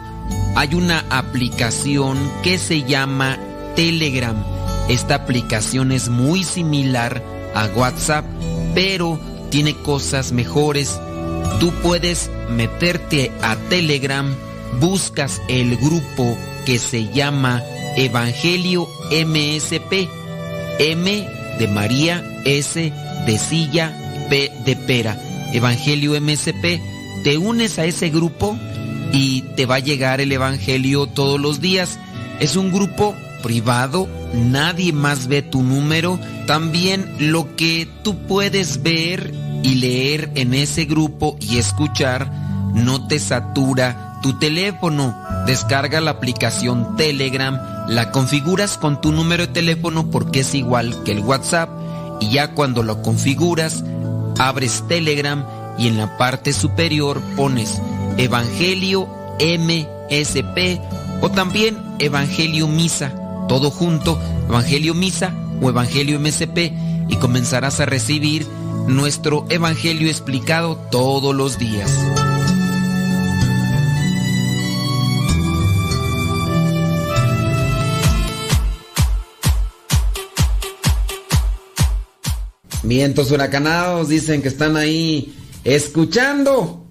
[0.55, 3.37] Hay una aplicación que se llama
[3.75, 4.58] Telegram.
[4.89, 7.23] Esta aplicación es muy similar
[7.53, 8.25] a WhatsApp,
[8.73, 9.19] pero
[9.51, 10.99] tiene cosas mejores.
[11.59, 14.35] Tú puedes meterte a Telegram,
[14.79, 17.63] buscas el grupo que se llama
[17.97, 20.09] Evangelio MSP.
[20.79, 21.27] M
[21.59, 22.91] de María, S
[23.27, 23.95] de silla,
[24.29, 25.21] P de pera.
[25.53, 26.81] Evangelio MSP.
[27.23, 28.57] Te unes a ese grupo
[29.11, 31.99] y te va a llegar el Evangelio todos los días.
[32.39, 36.19] Es un grupo privado, nadie más ve tu número.
[36.47, 42.31] También lo que tú puedes ver y leer en ese grupo y escuchar
[42.73, 45.15] no te satura tu teléfono.
[45.45, 51.11] Descarga la aplicación Telegram, la configuras con tu número de teléfono porque es igual que
[51.11, 51.69] el WhatsApp
[52.19, 53.83] y ya cuando lo configuras,
[54.37, 55.45] abres Telegram
[55.77, 57.81] y en la parte superior pones
[58.17, 59.07] Evangelio
[59.39, 60.79] MSP
[61.21, 63.13] o también Evangelio Misa,
[63.49, 66.71] todo junto, Evangelio Misa o Evangelio MSP
[67.09, 68.45] y comenzarás a recibir
[68.87, 71.91] nuestro Evangelio explicado todos los días.
[82.83, 86.85] Vientos huracanados dicen que están ahí escuchando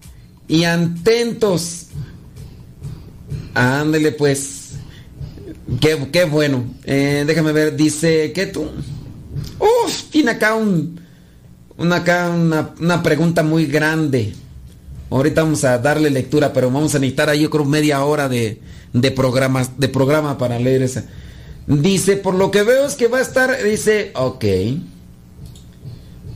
[0.49, 1.87] y atentos.
[3.55, 4.58] Ándele pues.
[5.81, 6.65] Qué, qué bueno.
[6.85, 8.63] Eh, déjame ver, dice que tú.
[9.59, 11.01] Uf, tiene acá un.
[11.77, 14.35] Una, acá una, una pregunta muy grande.
[15.11, 18.61] Ahorita vamos a darle lectura, pero vamos a necesitar ahí yo creo media hora de,
[18.93, 21.05] de, programas, de programa para leer esa.
[21.67, 24.45] Dice, por lo que veo es que va a estar, dice, ok.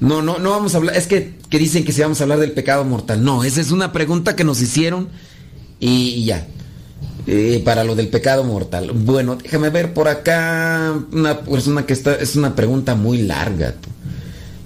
[0.00, 2.38] No, no, no vamos a hablar, es que, que dicen que si vamos a hablar
[2.38, 3.22] del pecado mortal.
[3.24, 5.08] No, esa es una pregunta que nos hicieron
[5.80, 6.46] y ya.
[7.26, 8.90] Eh, para lo del pecado mortal.
[8.92, 13.74] Bueno, déjame ver por acá una persona que está, es una pregunta muy larga.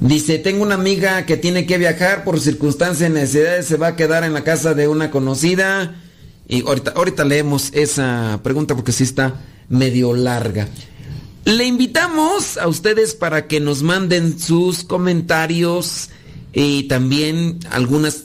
[0.01, 3.97] Dice, tengo una amiga que tiene que viajar por circunstancias y necesidades, se va a
[3.97, 5.97] quedar en la casa de una conocida.
[6.49, 10.67] Y ahorita, ahorita leemos esa pregunta porque sí está medio larga.
[11.45, 16.09] Le invitamos a ustedes para que nos manden sus comentarios
[16.53, 18.25] y también algunas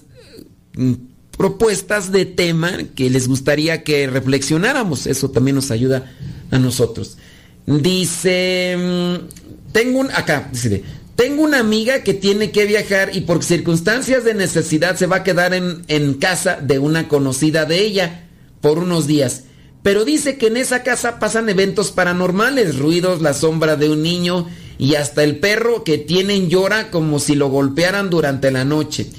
[0.76, 0.94] mm,
[1.42, 5.08] propuestas de tema que les gustaría que reflexionáramos.
[5.08, 6.12] Eso también nos ayuda
[6.52, 7.18] a nosotros.
[7.66, 10.84] Dice, mm, tengo un, acá, dice,
[11.16, 15.24] tengo una amiga que tiene que viajar y por circunstancias de necesidad se va a
[15.24, 18.28] quedar en, en casa de una conocida de ella
[18.62, 19.46] por unos días.
[19.82, 24.48] Pero dice que en esa casa pasan eventos paranormales, ruidos, la sombra de un niño
[24.78, 29.10] y hasta el perro que tienen llora como si lo golpearan durante la noche.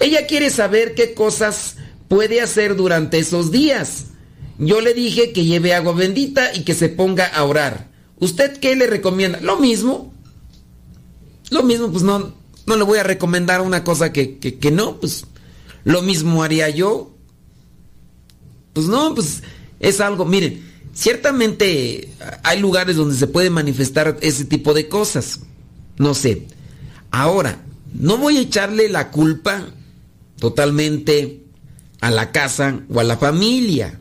[0.00, 1.76] Ella quiere saber qué cosas
[2.08, 4.06] puede hacer durante esos días.
[4.58, 7.88] yo le dije que lleve agua bendita y que se ponga a orar.
[8.18, 9.40] ¿Usted qué le recomienda?
[9.40, 10.12] Lo mismo.
[11.50, 12.34] Lo mismo, pues no,
[12.66, 15.26] no le voy a recomendar una cosa que, que, no, pues
[15.84, 17.14] lo mismo haría yo.
[18.72, 19.42] Pues no, pues
[19.80, 22.10] es algo, miren, ciertamente
[22.42, 25.40] hay lugares donde se puede manifestar ese tipo de cosas.
[25.96, 26.46] No sé.
[27.10, 29.68] Ahora, no voy a echarle la culpa
[30.38, 31.44] totalmente
[32.00, 33.98] a la casa o a la familia.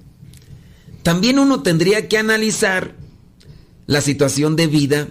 [1.03, 2.95] También uno tendría que analizar
[3.85, 5.09] la situación de vida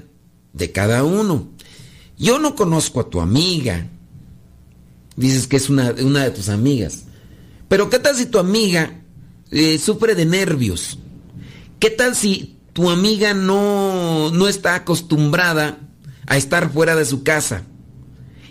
[0.53, 1.49] de cada uno.
[2.19, 3.89] Yo no conozco a tu amiga.
[5.17, 7.05] Dices que es una, de tus amigas.
[7.69, 9.01] Pero ¿qué tal si tu amiga
[9.51, 10.99] eh, sufre de nervios?
[11.81, 15.79] ¿Qué tal si tu amiga no, no está acostumbrada
[16.27, 17.65] a estar fuera de su casa?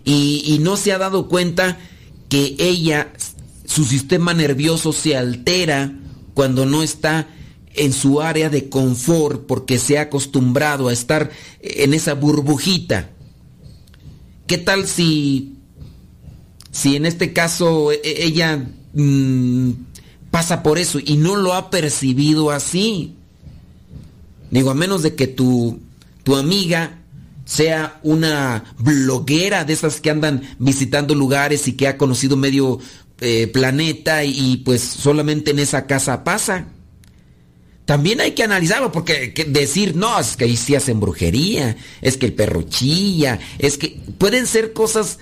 [0.03, 1.77] Y, y no se ha dado cuenta
[2.35, 3.13] que ella,
[3.63, 5.93] su sistema nervioso se altera
[6.33, 7.29] cuando no está
[7.75, 11.31] en su área de confort porque se ha acostumbrado a estar
[11.61, 13.09] en esa burbujita.
[14.47, 15.53] ¿Qué tal si,
[16.71, 19.69] si en este caso e- e- ella mm,
[20.29, 23.15] pasa por eso y no lo ha percibido así?
[24.51, 25.79] Digo, a menos de que tu,
[26.23, 26.99] tu amiga
[27.45, 32.79] sea una bloguera de esas que andan visitando lugares y que ha conocido medio
[33.21, 36.67] eh, planeta y pues solamente en esa casa pasa.
[37.85, 42.17] También hay que analizarlo porque que decir, no, es que ahí sí hacen brujería, es
[42.17, 45.19] que el perro chilla, es que pueden ser cosas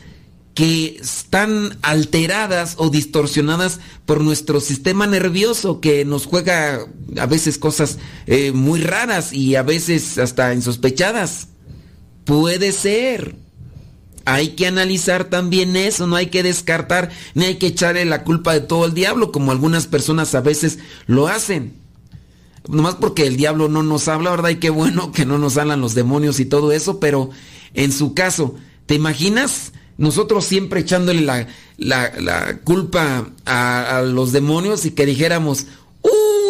[0.53, 7.97] que están alteradas o distorsionadas por nuestro sistema nervioso que nos juega a veces cosas
[8.27, 11.47] eh, muy raras y a veces hasta insospechadas.
[12.25, 13.35] Puede ser.
[14.25, 18.53] Hay que analizar también eso, no hay que descartar ni hay que echarle la culpa
[18.53, 21.73] de todo el diablo como algunas personas a veces lo hacen.
[22.69, 24.51] Nomás porque el diablo no nos habla, ¿verdad?
[24.51, 27.31] Y qué bueno que no nos hablan los demonios y todo eso, pero
[27.73, 28.55] en su caso,
[28.85, 29.73] ¿te imaginas?
[29.97, 31.45] Nosotros siempre echándole la,
[31.77, 35.65] la- la culpa a, los demonios y que dijéramos,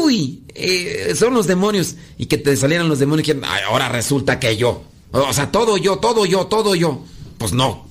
[0.04, 3.90] uy, eh, son los demonios, y que te salieran los demonios y que "Ay, ahora
[3.90, 4.84] resulta que yo.
[5.14, 7.04] O sea, todo yo, todo yo, todo yo.
[7.38, 7.86] Pues no.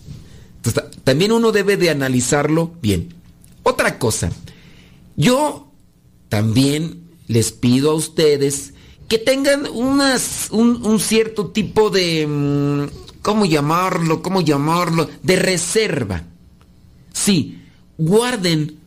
[1.04, 3.14] También uno debe de analizarlo bien.
[3.62, 4.32] Otra cosa,
[5.16, 5.68] yo
[6.28, 8.74] también les pido a ustedes
[9.08, 14.20] que tengan unas, un, un cierto tipo de, mm, ¿cómo llamarlo?
[14.22, 15.08] ¿Cómo llamarlo?
[15.22, 16.24] De reserva.
[17.12, 17.62] Sí,
[17.98, 18.78] guarden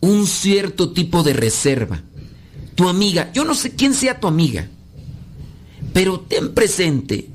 [0.00, 2.02] un cierto tipo de reserva.
[2.76, 4.68] Tu amiga, yo no sé quién sea tu amiga,
[5.92, 7.29] pero ten presente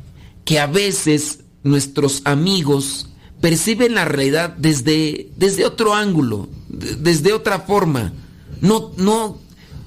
[0.45, 3.09] que a veces nuestros amigos
[3.41, 8.13] perciben la realidad desde, desde otro ángulo, de- desde otra forma.
[8.61, 9.39] No, no,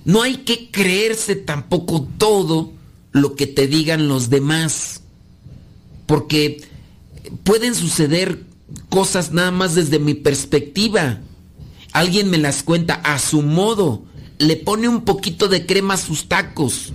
[0.04, 2.72] no hay que creerse tampoco todo
[3.12, 5.02] lo que te digan los demás,
[6.06, 6.62] porque
[7.44, 8.44] pueden suceder
[8.88, 11.20] cosas nada más desde mi perspectiva.
[11.92, 14.04] Alguien me las cuenta a su modo,
[14.38, 16.92] le pone un poquito de crema a sus tacos.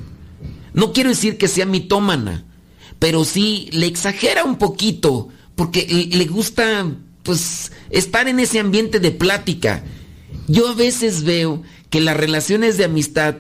[0.74, 2.46] No quiero decir que sea mitómana,
[3.04, 6.90] pero sí le exagera un poquito, porque le gusta
[7.24, 9.84] pues estar en ese ambiente de plática.
[10.48, 13.36] Yo a veces veo que las relaciones de amistad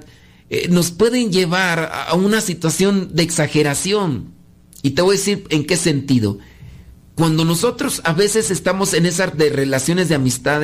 [0.50, 4.34] eh, nos pueden llevar a una situación de exageración.
[4.82, 6.40] Y te voy a decir en qué sentido.
[7.16, 10.62] Cuando nosotros a veces estamos en esas de relaciones de amistad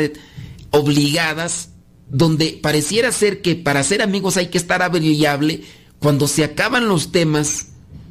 [0.72, 1.70] obligadas,
[2.10, 5.64] donde pareciera ser que para ser amigos hay que estar habiliable,
[6.00, 7.68] cuando se acaban los temas,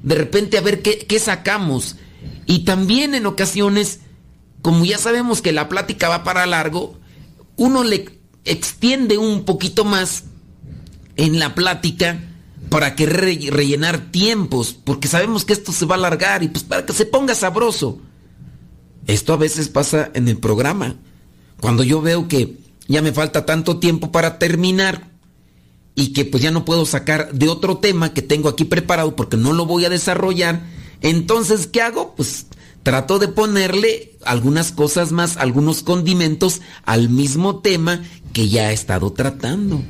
[0.09, 1.97] de repente a ver qué, qué sacamos.
[2.47, 4.01] Y también en ocasiones,
[4.63, 6.99] como ya sabemos que la plática va para largo,
[7.57, 8.09] uno le
[8.47, 10.25] extiende un poquito más
[11.17, 12.25] en la plática
[12.71, 16.65] para que re- rellenar tiempos, porque sabemos que esto se va a alargar y pues
[16.65, 18.01] para que se ponga sabroso.
[19.07, 20.97] Esto a veces pasa en el programa.
[21.61, 22.57] Cuando yo veo que
[22.87, 25.08] ya me falta tanto tiempo para terminar
[25.99, 29.37] y que pues ya no puedo sacar de otro tema que tengo aquí preparado porque
[29.37, 30.63] no lo voy a desarrollar,
[31.01, 32.15] entonces ¿qué hago?
[32.15, 32.47] Pues
[32.85, 39.13] trato de ponerle algunas cosas más, algunos condimentos al mismo tema que ya he estado
[39.13, 39.83] tratando.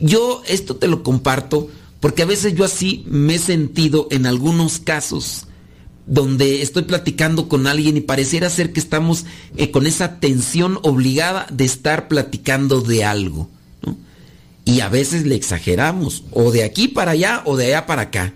[0.00, 1.68] Yo esto te lo comparto
[2.00, 5.46] porque a veces yo así me he sentido en algunos casos
[6.06, 9.26] donde estoy platicando con alguien y pareciera ser que estamos
[9.58, 13.50] eh, con esa tensión obligada de estar platicando de algo.
[14.64, 18.34] Y a veces le exageramos, o de aquí para allá o de allá para acá.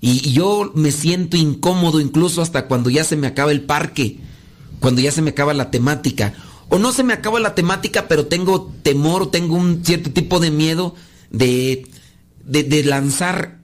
[0.00, 4.18] Y, yo me siento incómodo incluso hasta cuando ya se me acaba el parque,
[4.80, 6.34] cuando ya se me acaba la temática.
[6.68, 10.50] O no se me acaba la temática, pero tengo temor, tengo un cierto tipo de
[10.50, 10.94] miedo
[11.30, 11.86] de,
[12.44, 13.58] de, lanzar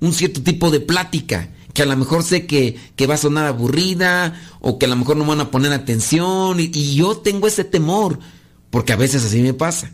[0.00, 3.46] un cierto tipo de plática que a lo mejor sé que, que, va a sonar
[3.46, 7.64] aburrida o que a lo mejor no van a poner atención y, yo tengo ese
[7.64, 8.18] temor
[8.70, 9.92] porque a veces así me pasa.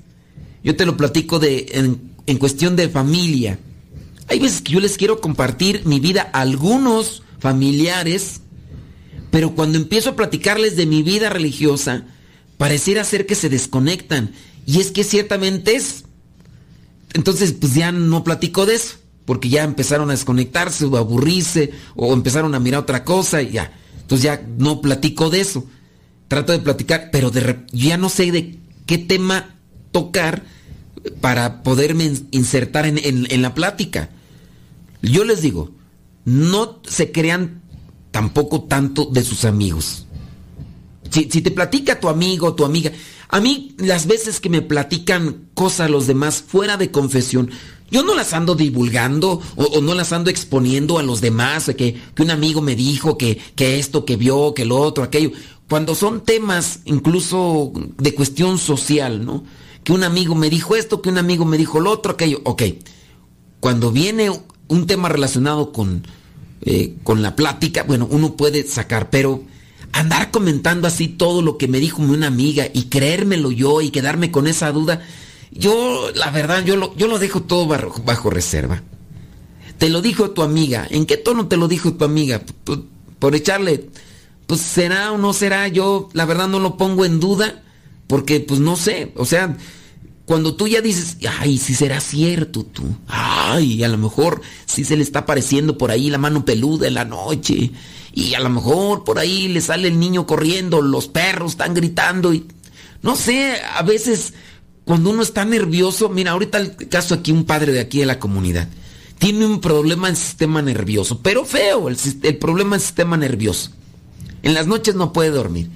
[0.66, 1.68] Yo te lo platico de
[2.26, 3.56] en, cuestión de familia.
[4.26, 8.40] Hay veces que yo les quiero compartir mi vida a algunos familiares,
[9.30, 12.06] pero cuando empiezo a platicarles de mi vida religiosa,
[12.58, 14.32] pareciera ser que se desconectan.
[14.66, 16.04] Y es que ciertamente es.
[17.14, 21.70] Entonces, pues ya no platico de eso porque ya empezaron a desconectarse o a aburrirse
[21.94, 23.72] o empezaron a mirar otra cosa y ya.
[24.00, 25.64] Entonces ya no platico de eso.
[26.26, 29.60] Trato de platicar, pero de ya no sé de qué tema
[29.92, 30.55] tocar
[31.20, 34.10] para poderme insertar en, en, la plática.
[35.02, 35.70] Yo les digo,
[36.24, 37.62] no se crean
[38.10, 40.06] tampoco tanto de sus amigos.
[41.10, 42.92] Si, te platica tu amigo tu amiga,
[43.28, 47.50] a mí las veces que me platican cosas los demás fuera de confesión,
[47.90, 52.22] yo no las ando divulgando o, no las ando exponiendo a los demás, que, que
[52.22, 55.30] un amigo me dijo que, que, esto, que vio, que lo otro, aquello.
[55.68, 59.44] Cuando son temas incluso de cuestión social, ¿no?
[59.86, 62.40] Que un amigo me dijo esto, que un amigo me dijo lo otro, aquello.
[62.42, 62.64] Ok.
[63.60, 64.32] Cuando viene
[64.66, 66.04] un tema relacionado con,
[66.62, 69.44] eh, con la plática, bueno, uno puede sacar, pero
[69.92, 74.32] andar comentando así todo lo que me dijo una amiga y creérmelo yo y quedarme
[74.32, 75.06] con esa duda,
[75.52, 78.82] yo, la verdad, yo lo, yo lo dejo todo bajo, reserva.
[79.78, 80.84] Te lo dijo tu amiga.
[80.90, 82.42] ¿En qué tono te lo dijo tu amiga?
[82.64, 82.86] Por,
[83.20, 83.88] por, echarle,
[84.48, 85.68] pues será o no será.
[85.68, 87.62] Yo, la verdad, no lo pongo en duda
[88.08, 89.12] porque, pues no sé.
[89.14, 89.56] O sea,
[90.26, 92.82] cuando tú ya dices, ay, si será cierto tú.
[93.06, 96.94] Ay, a lo mejor si se le está apareciendo por ahí la mano peluda en
[96.94, 97.70] la noche.
[98.12, 102.34] Y a lo mejor por ahí le sale el niño corriendo, los perros están gritando
[102.34, 102.44] y...
[103.02, 104.34] No sé, a veces
[104.84, 108.18] cuando uno está nervioso, mira, ahorita el caso aquí, un padre de aquí de la
[108.18, 108.68] comunidad,
[109.18, 113.70] tiene un problema en sistema nervioso, pero feo, el, problema en sistema nervioso.
[114.42, 115.70] En las noches no puede dormir.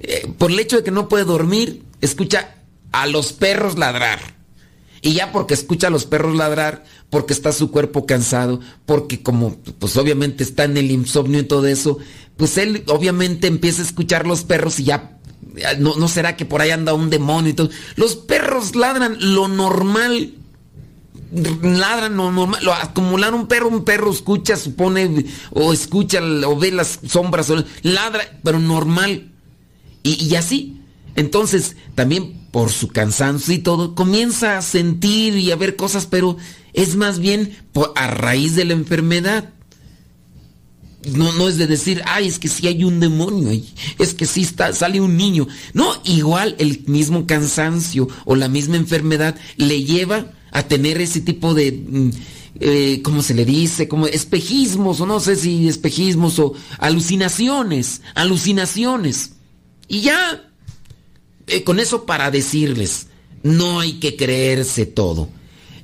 [0.00, 2.57] Eh, por el hecho de que no puede dormir, escucha
[2.92, 4.20] a los perros ladrar.
[5.00, 9.56] Y ya porque escucha a los perros ladrar, porque está su cuerpo cansado, porque como
[9.78, 11.98] pues obviamente está en el insomnio y todo eso,
[12.36, 15.18] pues él obviamente empieza a escuchar los perros y ya
[15.78, 17.70] no, no, será que por ahí anda un demonio y todo.
[17.96, 20.34] Los perros ladran lo normal.
[21.32, 22.64] Ladran lo normal.
[22.64, 28.38] Lo, acumular un perro, un perro escucha, supone, o escucha, o ve las sombras, ladra,
[28.42, 29.32] pero normal.
[30.02, 30.80] Y, y así.
[31.16, 36.36] Entonces, también por su cansancio y todo, comienza a sentir y a ver cosas, pero
[36.72, 37.56] es más bien
[37.94, 39.50] a raíz de la enfermedad.
[41.14, 43.50] No, no es de decir, ay, es que sí hay un demonio
[43.98, 45.46] es que sí está, sale un niño.
[45.72, 51.54] No, igual el mismo cansancio o la misma enfermedad le lleva a tener ese tipo
[51.54, 52.12] de,
[52.60, 53.86] eh, ¿cómo se le dice?
[53.86, 59.32] Como espejismos, o no sé si espejismos o alucinaciones, alucinaciones.
[59.86, 60.47] Y ya,
[61.48, 63.08] eh, con eso para decirles,
[63.42, 65.28] no hay que creerse todo.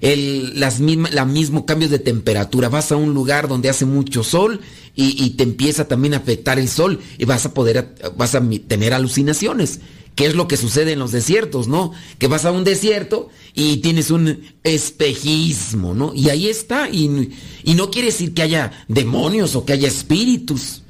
[0.01, 2.69] El, las misma, la mismo cambios de temperatura.
[2.69, 4.61] Vas a un lugar donde hace mucho sol
[4.95, 8.43] y, y, te empieza también a afectar el sol y vas a poder, vas a
[8.69, 9.81] tener alucinaciones.
[10.15, 11.93] ¿Qué es lo que sucede en los desiertos, no?
[12.19, 16.13] Que vas a un desierto y tienes un espejismo, ¿no?
[16.15, 16.89] Y ahí está.
[16.89, 17.31] Y,
[17.65, 20.84] y no quiere decir que haya demonios o que haya espíritus.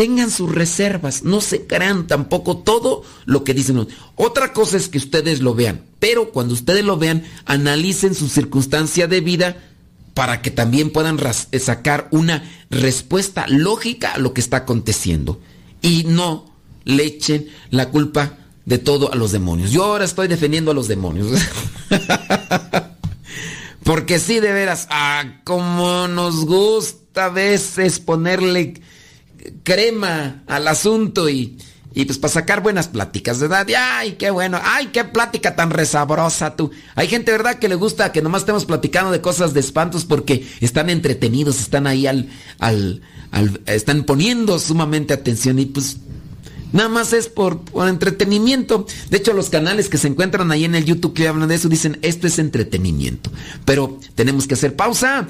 [0.00, 3.86] Tengan sus reservas, no se crean tampoco todo lo que dicen.
[4.16, 9.08] Otra cosa es que ustedes lo vean, pero cuando ustedes lo vean, analicen su circunstancia
[9.08, 9.62] de vida
[10.14, 11.18] para que también puedan
[11.60, 15.38] sacar una respuesta lógica a lo que está aconteciendo.
[15.82, 16.50] Y no
[16.84, 19.70] le echen la culpa de todo a los demonios.
[19.70, 21.28] Yo ahora estoy defendiendo a los demonios.
[23.84, 28.80] Porque sí, de veras, ah, como nos gusta a veces ponerle
[29.62, 31.58] crema al asunto y,
[31.94, 33.66] y pues para sacar buenas pláticas, ¿verdad?
[33.76, 36.70] Ay, qué bueno, ay, qué plática tan resabrosa tú.
[36.94, 40.46] Hay gente, ¿verdad?, que le gusta que nomás estemos platicando de cosas de espantos porque
[40.60, 42.28] están entretenidos, están ahí al,
[42.58, 45.96] al, al están poniendo sumamente atención y pues
[46.72, 48.86] nada más es por, por, entretenimiento.
[49.10, 51.68] De hecho, los canales que se encuentran ahí en el YouTube que hablan de eso
[51.68, 53.30] dicen, esto es entretenimiento.
[53.64, 55.26] Pero tenemos que hacer pausa.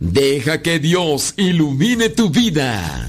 [0.00, 3.08] Deja que Dios ilumine tu vida.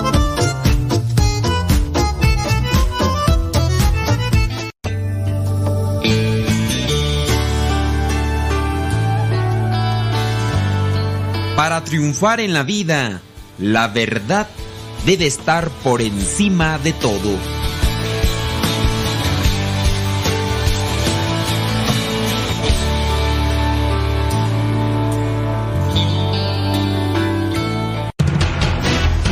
[11.61, 13.21] Para triunfar en la vida,
[13.59, 14.47] la verdad
[15.05, 17.37] debe estar por encima de todo.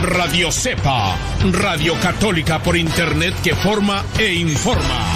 [0.04, 1.18] Radio Cepa,
[1.52, 5.09] Radio Católica por Internet que forma e informa.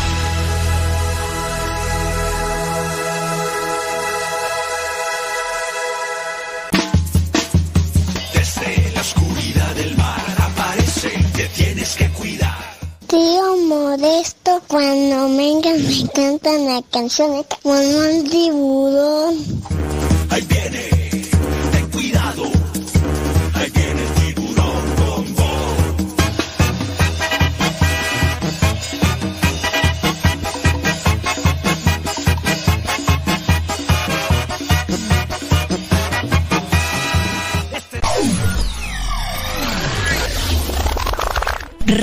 [13.14, 17.46] Tío Modesto, cuando venga me cantan la canción de
[18.10, 19.36] el tiburón.
[20.32, 21.03] Ahí viene,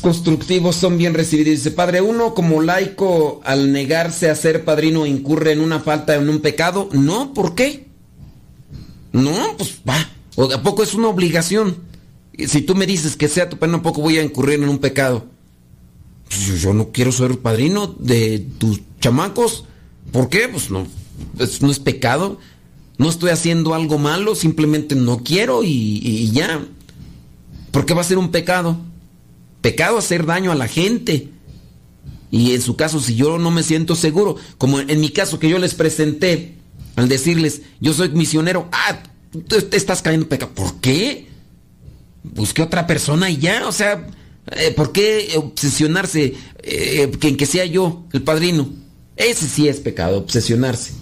[0.00, 1.58] constructivos son bien recibidos.
[1.58, 6.28] Dice, Padre, uno como laico al negarse a ser padrino incurre en una falta, en
[6.28, 6.88] un pecado.
[6.92, 7.86] No, ¿por qué?
[9.12, 10.08] No, pues va.
[10.36, 11.78] ¿O a poco es una obligación?
[12.46, 14.78] Si tú me dices que sea tu padrino, ¿a poco voy a incurrir en un
[14.78, 15.26] pecado?
[16.28, 19.64] Pues yo, no quiero ser padrino de tus chamacos.
[20.12, 20.48] ¿Por qué?
[20.48, 20.86] Pues no,
[21.60, 22.38] no es pecado.
[22.98, 26.66] No estoy haciendo algo malo, simplemente no quiero y, y ya.
[27.70, 28.78] ¿Por qué va a ser un pecado?
[29.60, 31.30] Pecado hacer daño a la gente.
[32.30, 35.48] Y en su caso, si yo no me siento seguro, como en mi caso que
[35.48, 36.56] yo les presenté,
[36.96, 40.52] al decirles, yo soy misionero, ah, tú te estás cayendo en pecado.
[40.54, 41.26] ¿Por qué?
[42.22, 44.06] Busque otra persona y ya, o sea,
[44.52, 48.68] eh, ¿por qué obsesionarse eh, que en que sea yo el padrino?
[49.16, 50.92] Ese sí es pecado, obsesionarse.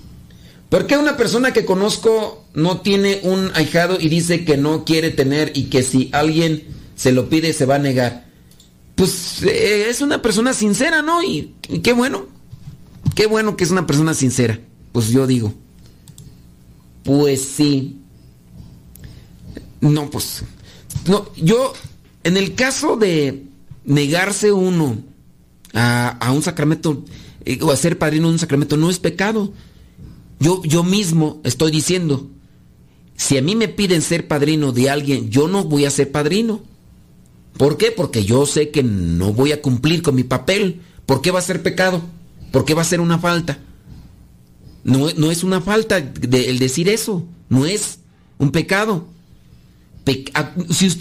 [0.69, 5.11] ¿Por qué una persona que conozco no tiene un ahijado y dice que no quiere
[5.11, 6.65] tener y que si alguien
[6.97, 8.24] se lo pide se va a negar?
[8.95, 11.23] Pues eh, es una persona sincera, ¿no?
[11.23, 12.27] Y, qué bueno.
[13.15, 14.61] Qué bueno que es una persona sincera.
[14.93, 15.53] Pues yo digo.
[17.03, 18.01] Pues sí.
[19.81, 20.45] No, pues.
[21.07, 21.73] No, yo,
[22.23, 23.45] en el caso de
[23.85, 24.97] negarse uno
[25.75, 27.05] a, a un sacramento
[27.45, 29.53] eh, o a ser padrino de un sacramento, no es pecado.
[30.41, 32.31] Yo, yo mismo estoy diciendo,
[33.17, 36.63] si a mí me piden ser padrino de alguien, yo no voy a ser padrino.
[37.57, 37.93] ¿Por qué?
[37.93, 40.81] Porque yo sé que no voy a cumplir con mi papel.
[41.07, 42.03] ¿Por qué va a ser pecado?
[42.51, 43.59] ¿Por qué va a ser una falta?
[44.83, 48.01] No, no es una falta el decir eso, no es
[48.39, 49.07] un pecado.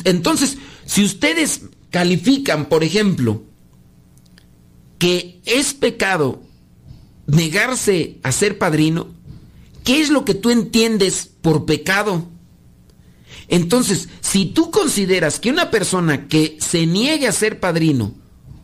[0.06, 3.44] Entonces, si ustedes califican, por ejemplo,
[5.00, 6.42] que es pecado
[7.28, 9.08] negarse a ser padrino,
[9.84, 12.28] ¿qué es lo que tú entiendes por pecado?
[13.48, 18.14] Entonces, si tú consideras que una persona que se niegue a ser padrino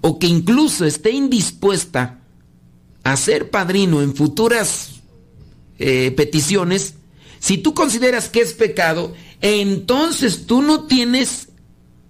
[0.01, 2.21] o que incluso esté indispuesta
[3.03, 4.91] a ser padrino en futuras
[5.77, 6.95] eh, peticiones,
[7.39, 11.49] si tú consideras que es pecado, entonces tú no tienes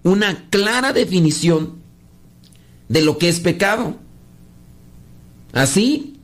[0.02, 1.80] una clara definición
[2.88, 3.96] de lo que es pecado.
[5.52, 6.18] ¿Así?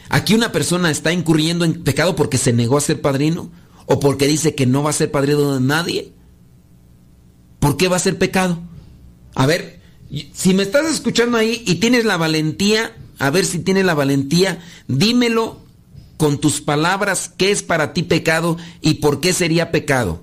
[0.10, 3.52] ¿Aquí una persona está incurriendo en pecado porque se negó a ser padrino?
[3.92, 6.14] o porque dice que no va a ser padrino de nadie,
[7.60, 8.60] ¿por qué va a ser pecado?
[9.36, 9.82] A ver,
[10.34, 14.60] si me estás escuchando ahí y tienes la valentía, a ver si tienes la valentía,
[14.88, 15.61] dímelo
[16.22, 20.22] con tus palabras qué es para ti pecado y por qué sería pecado.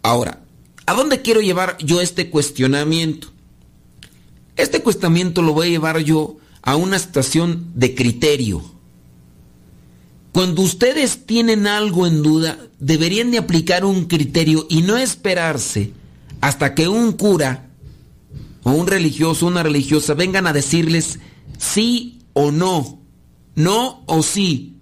[0.00, 0.44] Ahora,
[0.86, 3.32] ¿a dónde quiero llevar yo este cuestionamiento?
[4.54, 8.62] Este cuestionamiento lo voy a llevar yo a una situación de criterio.
[10.30, 15.90] Cuando ustedes tienen algo en duda, deberían de aplicar un criterio y no esperarse
[16.40, 17.70] hasta que un cura
[18.62, 21.18] o un religioso, una religiosa vengan a decirles
[21.58, 23.00] sí o no,
[23.54, 24.76] no o sí.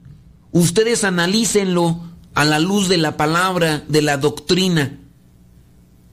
[0.50, 2.00] Ustedes analícenlo
[2.34, 4.98] a la luz de la palabra, de la doctrina.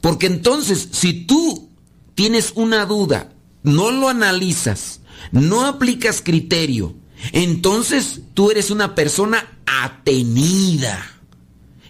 [0.01, 1.69] Porque entonces, si tú
[2.15, 3.33] tienes una duda,
[3.63, 5.01] no lo analizas,
[5.31, 6.95] no aplicas criterio,
[7.33, 11.05] entonces tú eres una persona atenida.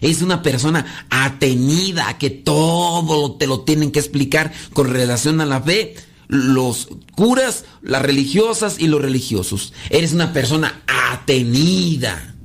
[0.00, 5.60] Es una persona atenida que todo te lo tienen que explicar con relación a la
[5.60, 5.94] fe.
[6.30, 9.72] Los curas, las religiosas y los religiosos.
[9.90, 12.36] Eres una persona atenida.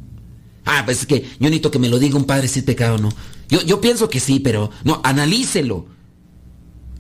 [0.66, 2.96] Ah, pues es que yo necesito que me lo diga un padre si es pecado
[2.96, 3.10] o no.
[3.48, 5.86] Yo, yo pienso que sí, pero no, analícelo.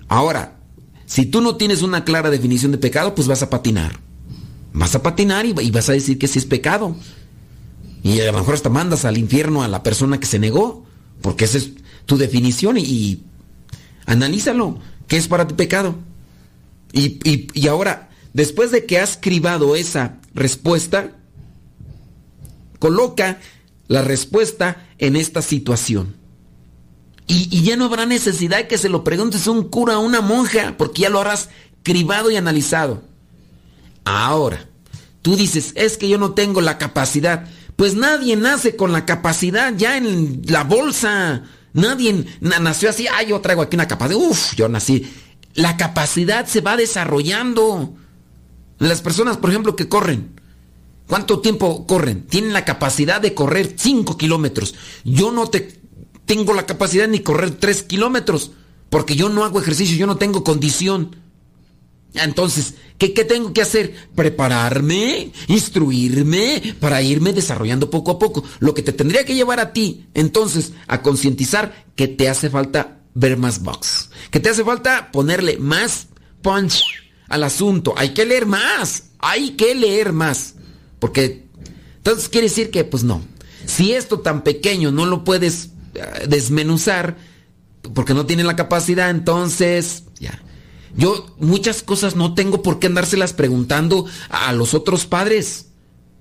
[0.07, 0.59] Ahora,
[1.07, 3.99] si tú no tienes una clara definición de pecado, pues vas a patinar.
[4.73, 6.95] Vas a patinar y, vas a decir que sí es pecado.
[8.03, 10.86] Y a lo mejor hasta mandas al infierno a la persona que se negó,
[11.21, 11.71] porque esa es
[12.05, 13.23] tu definición y,
[14.05, 14.77] analízalo.
[15.07, 15.95] ¿Qué es para ti pecado?
[16.95, 21.11] Y, y ahora, después de que has cribado esa respuesta,
[22.79, 23.39] coloca
[23.87, 26.15] la respuesta en esta situación.
[27.27, 30.05] Y, ya no habrá necesidad de que se lo preguntes a un cura o a
[30.05, 31.49] una monja, porque ya lo habrás
[31.83, 33.01] cribado y analizado.
[34.03, 34.69] Ahora,
[35.21, 37.47] tú dices, es que yo no tengo la capacidad.
[37.75, 41.43] Pues nadie nace con la capacidad ya en la bolsa.
[41.73, 44.19] Nadie nació así, ah, yo traigo aquí una capacidad.
[44.19, 45.11] Uf, yo nací.
[45.56, 47.95] La capacidad se va desarrollando.
[48.78, 50.39] Las personas, por ejemplo, que corren.
[51.08, 52.28] ¿Cuánto tiempo corren?
[52.28, 54.76] Tienen la capacidad de correr 5 kilómetros.
[55.03, 55.80] Yo no te
[56.26, 58.51] tengo la capacidad ni correr 3 kilómetros,
[58.89, 61.16] porque yo no hago ejercicio, yo no tengo condición.
[62.16, 63.93] Entonces, ¿qué, ¿qué, tengo que hacer?
[64.16, 68.43] Prepararme, instruirme para irme desarrollando poco a poco.
[68.60, 72.99] Lo que te tendría que llevar a ti, entonces, a concientizar que te hace falta
[73.16, 76.07] ver más box, que te hace falta ponerle más
[76.43, 76.84] punch
[77.28, 77.95] al asunto.
[77.97, 80.53] Hay que leer más, hay que leer más.
[80.99, 81.47] Porque
[81.97, 83.24] entonces quiere decir que, pues no,
[83.66, 87.18] si esto tan pequeño no lo puedes eh, desmenuzar
[87.93, 90.41] porque no tiene la capacidad, entonces ya.
[90.95, 95.68] Yo muchas cosas no tengo por qué andárselas preguntando a los otros padres.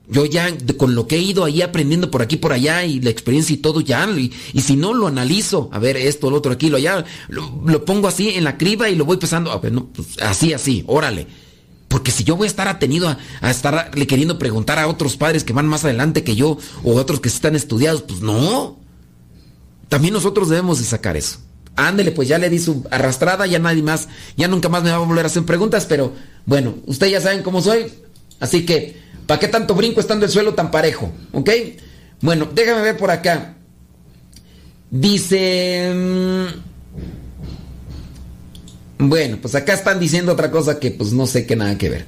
[0.07, 3.09] Yo ya con lo que he ido ahí aprendiendo por aquí, por allá y la
[3.09, 6.69] experiencia y todo ya, y, si no lo analizo, a ver esto, lo otro, aquí,
[6.69, 9.87] lo allá, lo, pongo así en la criba y lo voy pesando, a ver, no,
[9.87, 11.27] pues, así, así, órale.
[11.89, 15.43] Porque si yo voy a estar atenido a, a estarle queriendo preguntar a otros padres
[15.45, 18.79] que van más adelante que yo o otros que están estudiados, pues no.
[19.89, 21.39] También nosotros debemos de sacar eso.
[21.77, 24.97] Ándele, pues ya le di su arrastrada, ya nadie más, ya nunca más me va
[24.97, 26.13] a volver a hacer preguntas, pero
[26.47, 27.87] bueno, ustedes ya saben cómo soy,
[28.39, 31.13] así que, ¿para qué tanto brinco estando el suelo tan parejo?
[31.33, 31.51] ¿Ok?
[32.21, 33.55] Bueno, déjame ver por acá.
[34.91, 35.93] Dice...
[35.95, 36.47] Mm,
[38.99, 42.07] bueno, pues acá están diciendo otra cosa que pues no sé qué nada que ver.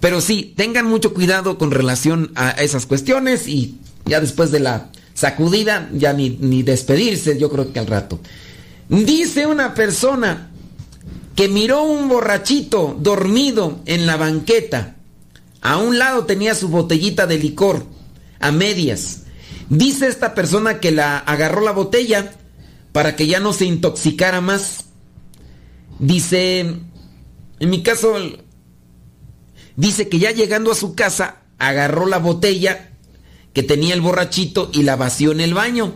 [0.00, 4.90] Pero sí, tengan mucho cuidado con relación a esas cuestiones y ya después de la
[5.14, 8.18] sacudida, ya ni, ni despedirse, yo creo que al rato.
[8.88, 10.50] Dice una persona
[11.36, 14.96] que miró un borrachito dormido en la banqueta.
[15.62, 17.86] A un lado tenía su botellita de licor,
[18.40, 19.22] a medias.
[19.70, 22.32] Dice esta persona que la agarró la botella
[22.90, 24.86] para que ya no se intoxicara más.
[26.00, 28.14] Dice, en mi caso,
[29.76, 32.90] dice que ya llegando a su casa, agarró la botella
[33.52, 35.94] que tenía el borrachito y la vació en el baño.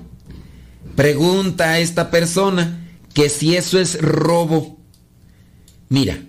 [0.94, 4.78] Pregunta a esta persona que si eso es robo.
[5.88, 6.22] Mira,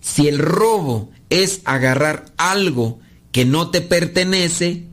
[0.00, 3.00] si el robo es agarrar algo
[3.32, 4.86] que no te pertenece,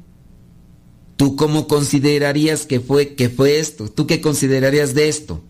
[1.16, 3.90] ¿tú cómo considerarías que fue, que fue esto?
[3.90, 5.44] ¿Tú qué considerarías de esto?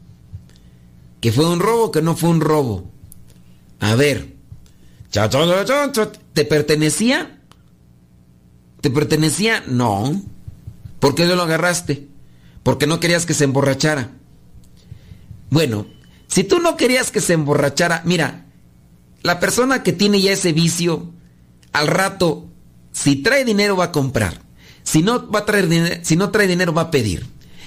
[1.21, 2.91] ¿Que fue un robo o que no fue un robo?
[3.79, 4.35] A ver,
[6.33, 7.39] ¿te pertenecía?
[8.81, 9.63] ¿Te pertenecía?
[9.67, 10.21] No.
[10.99, 12.07] ¿Por qué no lo agarraste?
[12.63, 14.11] Porque no querías que se emborrachara.
[15.49, 15.85] Bueno,
[16.27, 18.45] si tú no querías que se emborrachara, mira,
[19.23, 21.11] la persona que tiene ya ese vicio,
[21.71, 22.47] al rato,
[22.91, 24.41] si trae dinero va a comprar.
[24.83, 27.25] Si no, va a traer si no trae dinero va a pedir.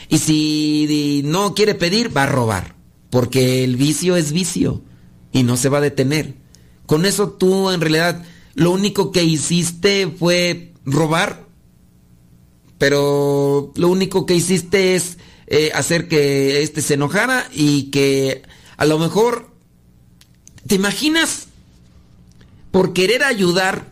[0.09, 2.77] Y si no quiere pedir, va a robar.
[3.11, 4.83] Porque el vicio es vicio
[5.33, 6.35] y no se va a detener.
[6.87, 8.23] Con eso tú en realidad
[8.55, 11.47] lo único que hiciste fue robar,
[12.79, 18.43] pero lo único que hiciste es eh, hacer que este se enojara y que
[18.77, 19.51] a lo mejor,
[20.67, 21.46] ¿te imaginas?
[22.77, 23.87] Por querer ayudar,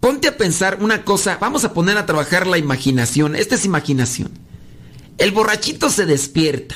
[0.00, 4.32] ponte a pensar una cosa, vamos a poner a trabajar la imaginación, esta es imaginación.
[5.18, 6.74] El borrachito se despierta,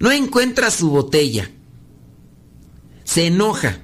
[0.00, 1.48] no encuentra su botella,
[3.04, 3.78] se enoja,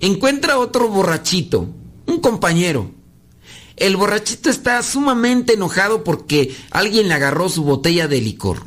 [0.00, 1.68] encuentra otro borrachito,
[2.06, 2.90] un compañero.
[3.76, 8.62] El borrachito está sumamente enojado porque alguien le agarró su botella de licor.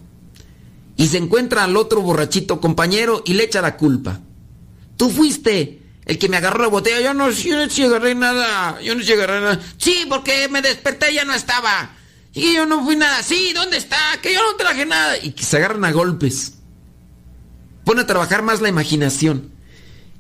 [0.96, 4.22] Y se encuentra al otro borrachito compañero y le echa la culpa.
[4.96, 5.77] Tú fuiste
[6.08, 7.02] el que me agarró la botella.
[7.02, 8.82] Yo no, yo no agarré nada.
[8.82, 9.60] Yo no agarré nada.
[9.78, 11.92] Sí, porque me desperté y ya no estaba.
[12.34, 13.22] Y yo no fui nada.
[13.22, 13.98] Sí, ¿dónde está?
[14.22, 15.18] Que yo no traje nada.
[15.22, 16.54] Y que se agarran a golpes.
[17.84, 19.52] Pone a trabajar más la imaginación.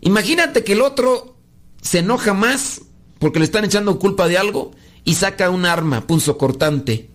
[0.01, 1.37] Imagínate que el otro
[1.81, 2.81] se enoja más
[3.19, 4.71] porque le están echando culpa de algo
[5.03, 7.09] y saca un arma punzo cortante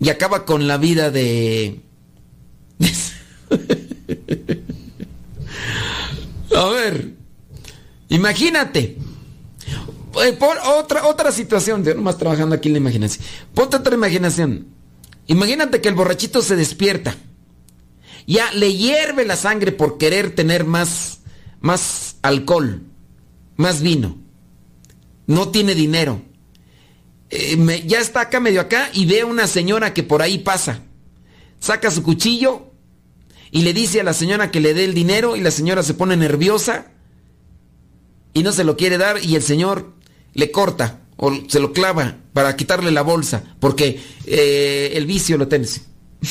[0.00, 1.80] y acaba con la vida de...
[6.56, 7.17] A ver,
[8.08, 8.98] imagínate.
[10.24, 13.24] Eh, por otra, otra situación, yo nomás trabajando aquí en la imaginación.
[13.54, 14.66] Ponte otra imaginación.
[15.26, 17.14] Imagínate que el borrachito se despierta.
[18.26, 21.20] Ya le hierve la sangre por querer tener más,
[21.60, 22.82] más alcohol,
[23.56, 24.18] más vino.
[25.26, 26.22] No tiene dinero.
[27.30, 30.82] Eh, ya está acá medio acá y ve a una señora que por ahí pasa.
[31.60, 32.72] Saca su cuchillo
[33.50, 35.94] y le dice a la señora que le dé el dinero y la señora se
[35.94, 36.92] pone nerviosa
[38.38, 39.94] y no se lo quiere dar y el señor
[40.32, 45.48] le corta o se lo clava para quitarle la bolsa porque eh, el vicio lo
[45.48, 45.82] tienes.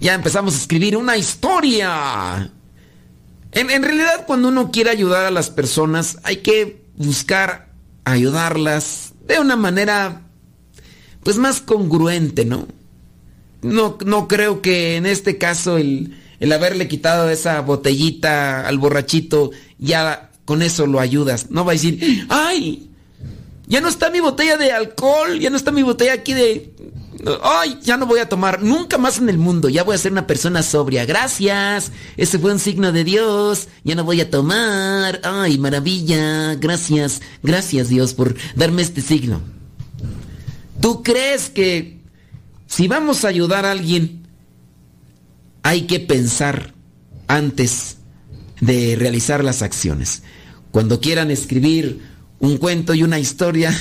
[0.00, 2.52] ya empezamos a escribir una historia.
[3.50, 7.72] En, en realidad cuando uno quiere ayudar a las personas hay que buscar
[8.04, 10.28] ayudarlas de una manera
[11.24, 12.68] pues más congruente, ¿no?
[13.62, 19.50] No, no creo que en este caso el, el haberle quitado esa botellita al borrachito
[19.78, 21.50] ya con eso lo ayudas.
[21.50, 22.90] No va a decir, ay,
[23.68, 26.74] ya no está mi botella de alcohol, ya no está mi botella aquí de...
[27.42, 30.10] Ay, ya no voy a tomar nunca más en el mundo, ya voy a ser
[30.10, 31.04] una persona sobria.
[31.04, 35.20] Gracias, ese fue un signo de Dios, ya no voy a tomar.
[35.22, 39.42] Ay, maravilla, gracias, gracias Dios por darme este signo.
[40.80, 42.00] ¿Tú crees que
[42.66, 44.19] si vamos a ayudar a alguien,
[45.62, 46.74] hay que pensar
[47.26, 47.98] antes
[48.60, 50.22] de realizar las acciones?
[50.70, 52.00] Cuando quieran escribir
[52.38, 53.70] un cuento y una historia,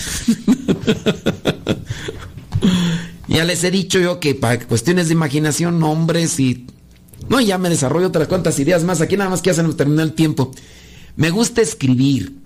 [3.28, 6.66] ya les he dicho yo que para cuestiones de imaginación, nombres y...
[7.30, 9.02] No, ya me desarrollo otras cuantas ideas más.
[9.02, 10.52] Aquí nada más que hacen terminar el tiempo.
[11.16, 12.40] Me gusta escribir.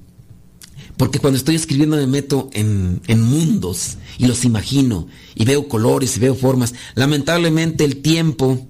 [0.98, 6.18] Porque cuando estoy escribiendo me meto en, en, mundos y los imagino y veo colores
[6.18, 6.74] y veo formas.
[6.96, 8.68] Lamentablemente el tiempo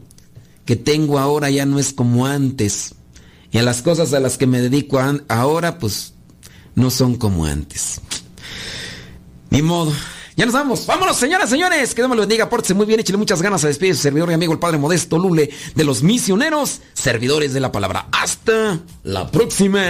[0.66, 2.96] que tengo ahora ya no es como antes.
[3.52, 6.14] Y a las cosas a las que me dedico ahora pues
[6.76, 8.02] no son como antes.
[9.50, 9.94] Ni modo.
[10.36, 10.88] Ya nos vamos.
[10.88, 11.94] Vámonos, señoras, señores.
[11.94, 12.50] Que Dios me lo bendiga.
[12.50, 13.00] Pórtese muy bien.
[13.00, 16.02] Échale muchas ganas a despedir su servidor y amigo, el Padre Modesto Lule, de los
[16.02, 18.08] misioneros, servidores de la palabra.
[18.12, 19.84] Hasta la próxima.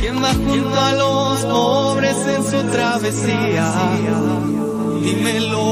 [0.00, 0.20] ¿Quién
[2.64, 3.72] travesía?
[5.02, 5.64] Dímelo.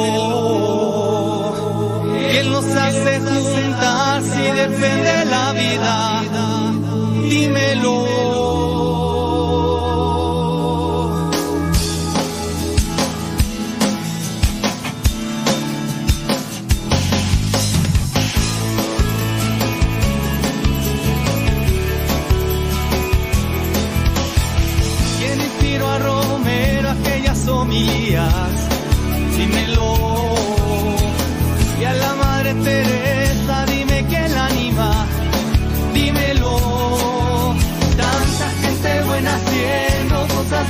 [2.30, 6.22] ¿Quién los hace juntar si defiende la vida?
[7.28, 8.65] Dímelo.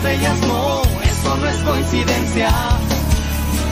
[0.06, 2.48] Bellas, no, eso no es coincidencia.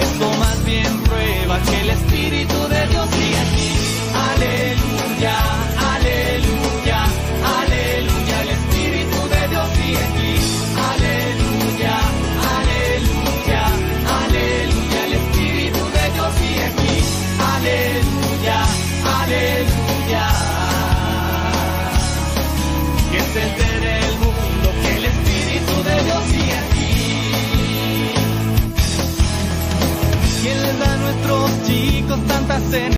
[0.00, 3.70] Esto más bien prueba que el Espíritu de Dios sigue aquí.
[4.30, 5.36] Aleluya,
[32.20, 32.84] tantas cenas.